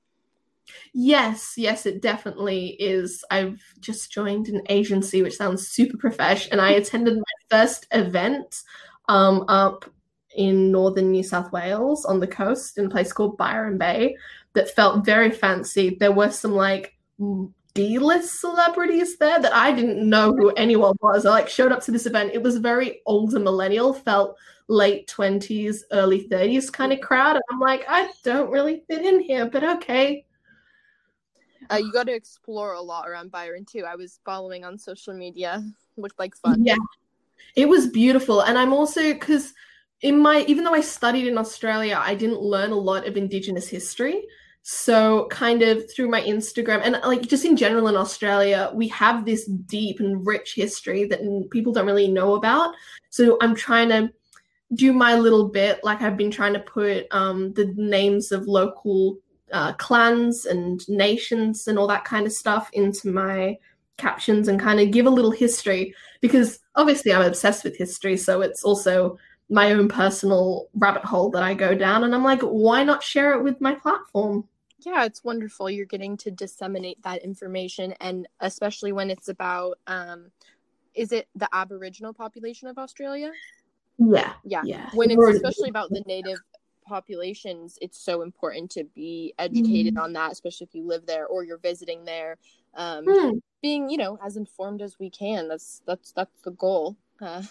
yes, 0.93 1.55
yes, 1.57 1.87
it 1.87 2.03
definitely 2.03 2.77
is. 2.79 3.25
I've 3.31 3.63
just 3.81 4.13
joined 4.13 4.49
an 4.49 4.63
agency, 4.69 5.23
which 5.23 5.37
sounds 5.37 5.67
super 5.67 5.97
profesh, 5.97 6.49
and 6.53 6.61
I 6.61 6.71
attended 6.81 7.17
my 7.17 7.23
first 7.51 7.87
event 7.93 8.63
um, 9.09 9.47
up 9.49 9.87
in 10.35 10.71
northern 10.71 11.11
New 11.11 11.23
South 11.23 11.51
Wales 11.53 12.05
on 12.05 12.21
the 12.21 12.27
coast 12.27 12.79
in 12.79 12.87
a 12.87 12.91
place 12.91 13.13
called 13.13 13.37
Byron 13.37 13.79
Bay 13.79 14.17
that 14.55 14.75
felt 14.75 15.05
very 15.05 15.31
fancy. 15.31 15.97
There 15.99 16.13
were 16.13 16.31
some 16.31 16.53
like 16.53 16.97
D-list 17.75 18.41
celebrities 18.41 19.19
there 19.19 19.41
that 19.41 19.53
I 19.53 19.73
didn't 19.73 20.09
know 20.09 20.33
who 20.33 20.51
anyone 20.51 20.95
was. 21.01 21.27
I 21.27 21.31
like 21.31 21.49
showed 21.49 21.73
up 21.73 21.83
to 21.85 21.91
this 21.91 22.07
event. 22.07 22.33
It 22.33 22.43
was 22.43 22.59
very 22.59 23.01
older 23.07 23.41
millennial, 23.41 23.93
felt 23.93 24.37
late 24.69 25.09
20s, 25.09 25.79
early 25.93 26.29
30s 26.29 26.73
kind 26.73 26.93
of 26.93 27.01
crowd. 27.01 27.37
And 27.37 27.43
I'm 27.51 27.61
like, 27.61 27.85
I 27.89 28.11
don't 28.23 28.51
really 28.51 28.85
fit 28.89 29.05
in 29.05 29.21
here, 29.21 29.47
but 29.47 29.65
okay. 29.65 30.25
Uh, 31.71 31.77
you 31.77 31.93
got 31.93 32.07
to 32.07 32.15
explore 32.15 32.75
a 32.75 32.81
lot 32.81 33.09
around 33.09 33.31
Byron 33.31 33.65
too. 33.65 33.85
I 33.85 33.97
was 33.97 34.21
following 34.25 34.65
on 34.65 34.79
social 34.79 35.15
media. 35.15 35.63
Looked 35.97 36.19
like 36.19 36.37
fun. 36.37 36.65
Yeah. 36.65 36.77
It 37.57 37.69
was 37.69 37.89
beautiful. 37.89 38.41
And 38.41 38.59
I'm 38.59 38.73
also 38.73 39.13
because 39.13 39.53
in 40.03 40.19
my 40.19 40.45
even 40.47 40.65
though 40.65 40.75
I 40.75 40.81
studied 40.81 41.27
in 41.27 41.39
Australia, 41.39 42.01
I 42.03 42.15
didn't 42.15 42.41
learn 42.41 42.73
a 42.73 42.77
lot 42.77 43.07
of 43.07 43.17
Indigenous 43.17 43.69
history. 43.69 44.23
So 44.67 45.27
kind 45.31 45.63
of 45.63 45.91
through 45.93 46.09
my 46.09 46.23
Instagram 46.23 46.81
and 46.83 46.99
like 47.05 47.23
just 47.23 47.45
in 47.45 47.57
general 47.57 47.89
in 47.89 47.97
Australia, 47.97 48.71
we 48.75 48.89
have 48.89 49.27
this 49.27 49.45
deep 49.47 50.01
and 50.01 50.27
rich 50.27 50.55
history 50.55 51.05
that 51.07 51.21
people 51.51 51.73
don't 51.73 51.87
really 51.87 52.09
know 52.09 52.35
about. 52.35 52.75
So 53.11 53.37
I'm 53.43 53.55
trying 53.55 53.91
to 53.91 54.11
do 54.75 54.93
my 54.93 55.17
little 55.17 55.49
bit. 55.49 55.81
Like 55.85 56.01
I've 56.01 56.17
been 56.17 56.31
trying 56.31 56.55
to 56.55 56.61
put 56.61 57.07
um, 57.11 57.53
the 57.53 57.75
names 57.77 58.33
of 58.33 58.47
local 58.47 59.19
uh, 59.53 59.75
clans 59.75 60.47
and 60.47 60.87
nations 60.89 61.69
and 61.69 61.79
all 61.79 61.87
that 61.89 62.05
kind 62.05 62.27
of 62.27 62.33
stuff 62.33 62.71
into 62.73 63.13
my 63.13 63.59
captions 63.99 64.49
and 64.49 64.59
kind 64.59 64.81
of 64.81 64.91
give 64.91 65.07
a 65.07 65.11
little 65.11 65.31
history 65.31 65.95
because 66.21 66.59
obviously 66.75 67.13
I'm 67.13 67.23
obsessed 67.23 67.65
with 67.65 67.77
history. 67.77 68.17
So 68.17 68.41
it's 68.41 68.65
also 68.65 69.19
my 69.51 69.73
own 69.73 69.89
personal 69.89 70.69
rabbit 70.75 71.05
hole 71.05 71.31
that 71.31 71.43
I 71.43 71.55
go 71.55 71.75
down. 71.75 72.05
And 72.05 72.15
I'm 72.15 72.25
like, 72.25 72.41
why 72.41 72.83
not 72.85 73.03
share 73.03 73.35
it 73.35 73.43
with 73.43 73.61
my 73.61 73.75
platform? 73.75 74.49
Yeah, 74.79 75.05
it's 75.05 75.25
wonderful. 75.25 75.71
You're 75.71 75.87
getting 75.87 76.17
to 76.19 76.31
disseminate 76.31 77.03
that 77.03 77.23
information, 77.23 77.93
and 78.01 78.27
especially 78.41 78.93
when 78.93 79.11
it's 79.11 79.29
about, 79.29 79.79
um, 79.87 80.31
is 80.95 81.13
it 81.13 81.29
the 81.35 81.49
Aboriginal 81.53 82.13
population 82.13 82.69
of 82.69 82.79
Australia? 82.79 83.33
Yeah. 83.99 84.35
Yeah. 84.45 84.63
Yeah. 84.65 84.91
When 84.93 85.11
it's 85.11 85.27
especially 85.27 85.71
about 85.71 85.91
the 85.91 86.03
native 86.07 86.39
populations, 86.87 87.79
it's 87.81 87.99
so 87.99 88.23
important 88.23 88.71
to 88.73 88.85
be 88.85 89.33
educated 89.39 89.95
Mhm. 89.95 90.03
on 90.03 90.13
that, 90.15 90.33
especially 90.33 90.67
if 90.67 90.75
you 90.75 90.85
live 90.87 91.07
there 91.07 91.27
or 91.27 91.45
you're 91.45 91.59
visiting 91.59 92.05
there. 92.05 92.37
Um, 92.75 93.07
Hmm. 93.09 93.39
being, 93.63 93.89
you 93.89 93.97
know, 93.97 94.19
as 94.23 94.37
informed 94.37 94.83
as 94.83 94.99
we 94.99 95.09
can. 95.09 95.49
That's 95.49 95.81
that's 95.87 96.13
that's 96.13 96.43
the 96.43 96.51
goal. 96.51 96.97
Uh, 97.21 97.43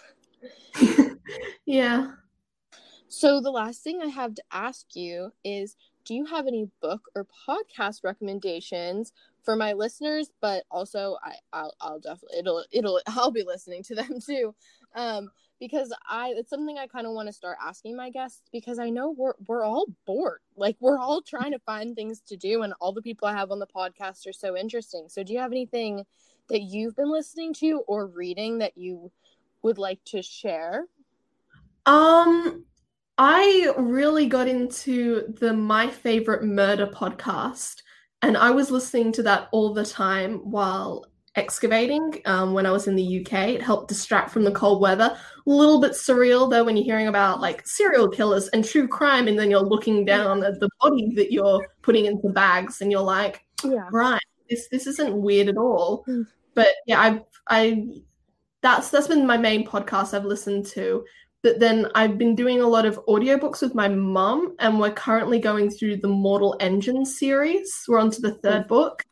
yeah. 1.65 2.12
So 3.08 3.41
the 3.41 3.51
last 3.51 3.84
thing 3.84 4.01
I 4.01 4.08
have 4.08 4.34
to 4.36 4.43
ask 4.51 4.95
you 4.95 5.32
is 5.43 5.75
do 6.06 6.13
you 6.13 6.25
have 6.25 6.47
any 6.47 6.69
book 6.82 7.01
or 7.15 7.27
podcast 7.47 8.03
recommendations 8.03 9.13
for 9.43 9.56
my 9.56 9.73
listeners? 9.73 10.32
But 10.41 10.63
also 10.71 11.17
I 11.23 11.36
I'll, 11.53 11.73
I'll 11.79 11.99
definitely 11.99 12.39
it'll 12.39 12.65
it'll 12.71 13.01
I'll 13.08 13.32
be 13.32 13.43
listening 13.43 13.84
to 13.84 13.95
them 13.95 14.19
too. 14.25 14.56
Um 14.95 15.29
because 15.60 15.93
I 16.10 16.34
it's 16.36 16.49
something 16.49 16.77
I 16.77 16.88
kind 16.88 17.08
of 17.08 17.13
want 17.13 17.27
to 17.27 17.34
start 17.34 17.58
asking 17.63 17.95
my 17.95 18.10
guests 18.10 18.41
because 18.51 18.79
I 18.79 18.89
know 18.89 19.12
we're 19.12 19.36
we're 19.47 19.63
all 19.63 19.86
bored. 20.06 20.39
Like 20.58 20.75
we're 20.79 20.99
all 20.99 21.21
trying 21.21 21.51
to 21.51 21.60
find 21.60 21.95
things 21.95 22.19
to 22.27 22.36
do 22.36 22.63
and 22.63 22.73
all 22.82 22.93
the 22.93 23.01
people 23.01 23.27
I 23.27 23.34
have 23.34 23.51
on 23.51 23.60
the 23.60 23.67
podcast 23.67 24.27
are 24.27 24.34
so 24.34 24.58
interesting. 24.58 25.06
So 25.08 25.23
do 25.23 25.34
you 25.34 25.39
have 25.39 25.51
anything 25.51 26.03
that 26.49 26.62
you've 26.62 26.95
been 26.95 27.12
listening 27.12 27.53
to 27.53 27.84
or 27.88 28.08
reading 28.08 28.58
that 28.58 28.77
you 28.77 29.12
would 29.63 29.78
like 29.78 30.04
to 30.06 30.21
share 30.21 30.86
Um, 31.86 32.65
I 33.17 33.73
really 33.78 34.28
got 34.28 34.47
into 34.47 35.34
the 35.39 35.54
My 35.54 35.88
Favorite 35.88 36.43
Murder 36.43 36.88
podcast, 36.88 37.82
and 38.21 38.38
I 38.38 38.52
was 38.52 38.71
listening 38.71 39.12
to 39.13 39.23
that 39.23 39.49
all 39.52 39.73
the 39.73 39.86
time 39.86 40.39
while 40.49 41.06
excavating 41.36 42.21
um, 42.26 42.54
when 42.54 42.65
I 42.65 42.71
was 42.71 42.88
in 42.88 42.95
the 42.95 43.21
UK. 43.21 43.49
It 43.49 43.62
helped 43.62 43.89
distract 43.89 44.32
from 44.32 44.43
the 44.43 44.52
cold 44.52 44.82
weather. 44.82 45.15
A 45.45 45.49
little 45.49 45.82
bit 45.82 45.91
surreal 45.91 46.49
though 46.49 46.63
when 46.63 46.78
you're 46.78 46.86
hearing 46.86 47.08
about 47.08 47.41
like 47.41 47.67
serial 47.67 48.08
killers 48.08 48.47
and 48.49 48.63
true 48.63 48.88
crime, 48.88 49.28
and 49.28 49.38
then 49.38 49.52
you're 49.52 49.60
looking 49.60 50.06
down 50.06 50.43
at 50.43 50.60
the 50.60 50.69
body 50.80 51.13
that 51.15 51.32
you're 51.32 51.65
putting 51.82 52.06
into 52.06 52.30
bags, 52.30 52.82
and 52.82 52.91
you're 52.91 53.02
like, 53.02 53.45
yeah 53.63 53.88
right, 53.91 54.21
this 54.49 54.67
this 54.69 54.88
isn't 54.88 55.21
weird 55.21 55.49
at 55.49 55.58
all. 55.58 56.04
Mm. 56.08 56.26
But 56.56 56.69
yeah, 56.88 56.99
I 56.99 57.21
I 57.47 57.88
that's 58.63 58.89
that's 58.89 59.08
been 59.08 59.28
my 59.28 59.38
main 59.38 59.67
podcast 59.67 60.15
I've 60.15 60.26
listened 60.26 60.65
to. 60.67 61.06
But 61.43 61.60
then 61.60 61.89
I've 61.93 62.17
been 62.17 62.36
doing 62.36 62.62
a 62.62 62.67
lot 62.67 62.86
of 62.86 62.99
audiobooks 63.06 63.62
with 63.62 63.76
my 63.76 63.89
mum, 63.89 64.56
and 64.60 64.80
we're 64.80 64.93
currently 64.93 65.39
going 65.39 65.69
through 65.69 65.97
the 65.97 66.08
Mortal 66.08 66.56
Engine 66.62 67.06
series. 67.06 67.84
We're 67.88 67.99
on 67.99 68.10
to 68.12 68.21
the 68.21 68.36
third 68.36 68.67
book. 68.69 69.04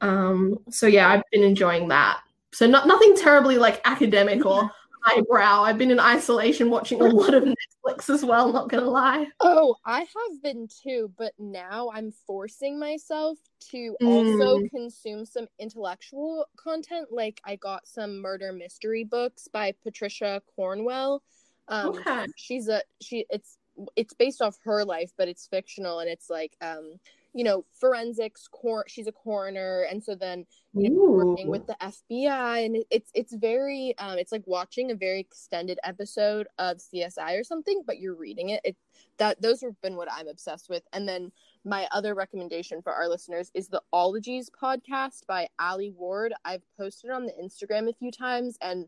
Um, 0.00 0.58
so 0.68 0.88
yeah, 0.88 1.08
I've 1.08 1.22
been 1.30 1.44
enjoying 1.44 1.88
that. 1.88 2.18
So 2.52 2.66
not 2.66 2.88
nothing 2.88 3.16
terribly 3.16 3.56
like 3.56 3.80
academic 3.84 4.44
or 4.44 4.68
highbrow. 5.02 5.62
I've 5.62 5.78
been 5.78 5.90
in 5.90 6.00
isolation 6.00 6.70
watching 6.70 7.00
a 7.00 7.04
lot 7.04 7.34
of 7.34 7.44
Netflix 7.44 8.10
as 8.10 8.24
well, 8.24 8.52
not 8.52 8.68
gonna 8.68 8.88
lie. 8.88 9.26
Oh, 9.40 9.76
I 9.84 10.00
have 10.00 10.42
been 10.42 10.68
too, 10.68 11.12
but 11.18 11.32
now 11.38 11.90
I'm 11.92 12.12
forcing 12.26 12.78
myself 12.78 13.38
to 13.70 13.96
also 14.04 14.60
Mm. 14.60 14.70
consume 14.70 15.24
some 15.26 15.48
intellectual 15.58 16.46
content. 16.56 17.08
Like 17.10 17.40
I 17.44 17.56
got 17.56 17.86
some 17.86 18.20
murder 18.20 18.52
mystery 18.52 19.02
books 19.04 19.48
by 19.48 19.72
Patricia 19.82 20.42
Cornwell. 20.54 21.22
Um, 21.68 21.90
Okay. 21.90 22.26
she's 22.36 22.68
a 22.68 22.82
she. 23.00 23.26
It's 23.30 23.58
it's 23.96 24.14
based 24.14 24.42
off 24.42 24.58
her 24.64 24.84
life, 24.84 25.10
but 25.16 25.28
it's 25.28 25.46
fictional, 25.48 25.98
and 26.00 26.08
it's 26.08 26.30
like 26.30 26.56
um, 26.60 27.00
you 27.34 27.44
know, 27.44 27.64
forensics. 27.72 28.48
Cor- 28.48 28.84
she's 28.88 29.06
a 29.06 29.12
coroner, 29.12 29.86
and 29.90 30.02
so 30.02 30.14
then 30.14 30.46
you 30.74 30.90
know, 30.90 31.10
working 31.10 31.48
with 31.48 31.66
the 31.66 31.76
FBI, 31.80 32.64
and 32.64 32.84
it's 32.90 33.10
it's 33.14 33.34
very 33.34 33.94
um, 33.98 34.18
it's 34.18 34.32
like 34.32 34.46
watching 34.46 34.90
a 34.90 34.94
very 34.94 35.20
extended 35.20 35.78
episode 35.84 36.46
of 36.58 36.78
CSI 36.78 37.38
or 37.40 37.44
something, 37.44 37.82
but 37.86 37.98
you're 37.98 38.14
reading 38.14 38.50
it. 38.50 38.60
It 38.64 38.76
that 39.18 39.40
those 39.40 39.60
have 39.62 39.80
been 39.80 39.96
what 39.96 40.12
I'm 40.12 40.28
obsessed 40.28 40.68
with, 40.68 40.82
and 40.92 41.08
then 41.08 41.32
my 41.64 41.88
other 41.92 42.14
recommendation 42.14 42.82
for 42.82 42.92
our 42.92 43.08
listeners 43.08 43.50
is 43.54 43.68
the 43.68 43.82
Ologies 43.92 44.50
podcast 44.50 45.26
by 45.26 45.48
Alie 45.58 45.94
Ward. 45.96 46.34
I've 46.44 46.64
posted 46.76 47.10
on 47.10 47.24
the 47.24 47.32
Instagram 47.32 47.88
a 47.88 47.94
few 47.94 48.10
times, 48.10 48.58
and 48.60 48.86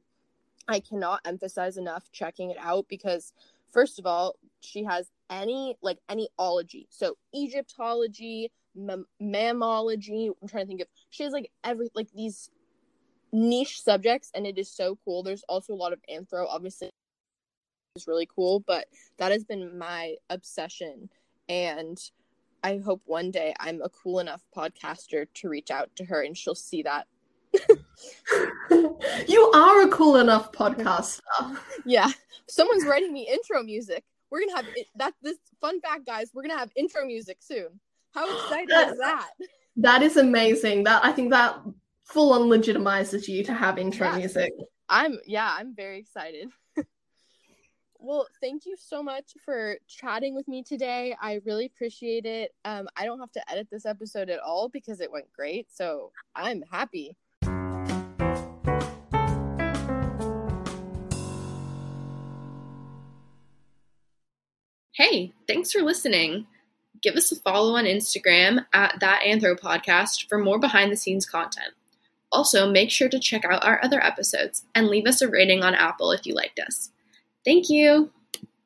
I 0.68 0.80
cannot 0.80 1.20
emphasize 1.24 1.76
enough 1.76 2.10
checking 2.12 2.50
it 2.50 2.56
out 2.58 2.86
because 2.88 3.32
first 3.74 3.98
of 3.98 4.06
all, 4.06 4.36
she 4.60 4.84
has 4.84 5.10
any 5.28 5.76
like 5.82 5.98
any 6.08 6.28
ology. 6.38 6.86
So 6.90 7.16
Egyptology, 7.34 8.50
mam- 8.74 9.06
mammalogy. 9.20 10.30
I'm 10.40 10.48
trying 10.48 10.64
to 10.64 10.68
think 10.68 10.80
of. 10.80 10.86
She 11.10 11.24
has 11.24 11.32
like 11.32 11.50
every 11.62 11.90
like 11.94 12.08
these 12.14 12.50
niche 13.32 13.82
subjects, 13.82 14.30
and 14.34 14.46
it 14.46 14.56
is 14.56 14.70
so 14.70 14.96
cool. 15.04 15.22
There's 15.22 15.44
also 15.48 15.74
a 15.74 15.76
lot 15.76 15.92
of 15.92 16.00
anthro, 16.10 16.46
obviously, 16.48 16.88
is 17.96 18.06
really 18.06 18.28
cool. 18.34 18.60
But 18.60 18.86
that 19.18 19.32
has 19.32 19.44
been 19.44 19.76
my 19.76 20.14
obsession, 20.30 21.10
and 21.48 21.98
I 22.62 22.78
hope 22.78 23.02
one 23.04 23.30
day 23.30 23.54
I'm 23.60 23.82
a 23.82 23.90
cool 23.90 24.20
enough 24.20 24.42
podcaster 24.56 25.26
to 25.34 25.48
reach 25.48 25.70
out 25.70 25.90
to 25.96 26.04
her, 26.06 26.22
and 26.22 26.38
she'll 26.38 26.54
see 26.54 26.82
that. 26.84 27.06
you 29.28 29.50
are 29.54 29.82
a 29.82 29.88
cool 29.88 30.16
enough 30.16 30.52
podcaster. 30.52 31.20
Yeah, 31.84 32.10
someone's 32.48 32.84
writing 32.86 33.12
me 33.12 33.28
intro 33.30 33.62
music. 33.62 34.04
We're 34.30 34.40
gonna 34.40 34.56
have 34.56 34.66
it, 34.74 34.86
that. 34.96 35.14
This 35.22 35.38
fun 35.60 35.80
fact, 35.80 36.06
guys. 36.06 36.30
We're 36.34 36.42
gonna 36.42 36.58
have 36.58 36.70
intro 36.76 37.04
music 37.06 37.38
soon. 37.40 37.80
How 38.12 38.24
exciting 38.32 38.68
is 38.70 38.98
that? 38.98 39.30
That 39.76 40.02
is 40.02 40.16
amazing. 40.16 40.84
That 40.84 41.04
I 41.04 41.12
think 41.12 41.30
that 41.30 41.58
full 42.04 42.32
on 42.32 42.42
legitimizes 42.48 43.28
you 43.28 43.42
to 43.44 43.54
have 43.54 43.78
intro 43.78 44.08
Yeah. 44.08 44.16
music. 44.16 44.52
I'm 44.88 45.18
yeah, 45.26 45.54
I'm 45.58 45.74
very 45.74 45.98
excited. 45.98 46.48
well, 47.98 48.26
thank 48.40 48.66
you 48.66 48.76
so 48.78 49.02
much 49.02 49.32
for 49.44 49.76
chatting 49.88 50.34
with 50.34 50.46
me 50.46 50.62
today. 50.62 51.16
I 51.20 51.40
really 51.44 51.66
appreciate 51.66 52.26
it. 52.26 52.52
Um, 52.64 52.86
I 52.96 53.04
don't 53.04 53.20
have 53.20 53.32
to 53.32 53.50
edit 53.50 53.68
this 53.70 53.86
episode 53.86 54.30
at 54.30 54.40
all 54.40 54.68
because 54.68 55.00
it 55.00 55.10
went 55.10 55.32
great, 55.32 55.68
so 55.72 56.12
I'm 56.36 56.62
happy. 56.70 57.16
Hey, 65.04 65.34
thanks 65.46 65.70
for 65.70 65.82
listening. 65.82 66.46
Give 67.02 67.14
us 67.14 67.30
a 67.30 67.36
follow 67.36 67.76
on 67.76 67.84
Instagram 67.84 68.64
at 68.72 69.00
That 69.00 69.20
Anthro 69.20 69.54
Podcast 69.54 70.30
for 70.30 70.38
more 70.38 70.58
behind 70.58 70.90
the 70.90 70.96
scenes 70.96 71.26
content. 71.26 71.74
Also, 72.32 72.70
make 72.70 72.90
sure 72.90 73.10
to 73.10 73.20
check 73.20 73.44
out 73.44 73.62
our 73.66 73.78
other 73.84 74.02
episodes 74.02 74.64
and 74.74 74.88
leave 74.88 75.06
us 75.06 75.20
a 75.20 75.28
rating 75.28 75.62
on 75.62 75.74
Apple 75.74 76.10
if 76.10 76.24
you 76.24 76.34
liked 76.34 76.58
us. 76.58 76.90
Thank 77.44 77.68
you. 77.68 78.12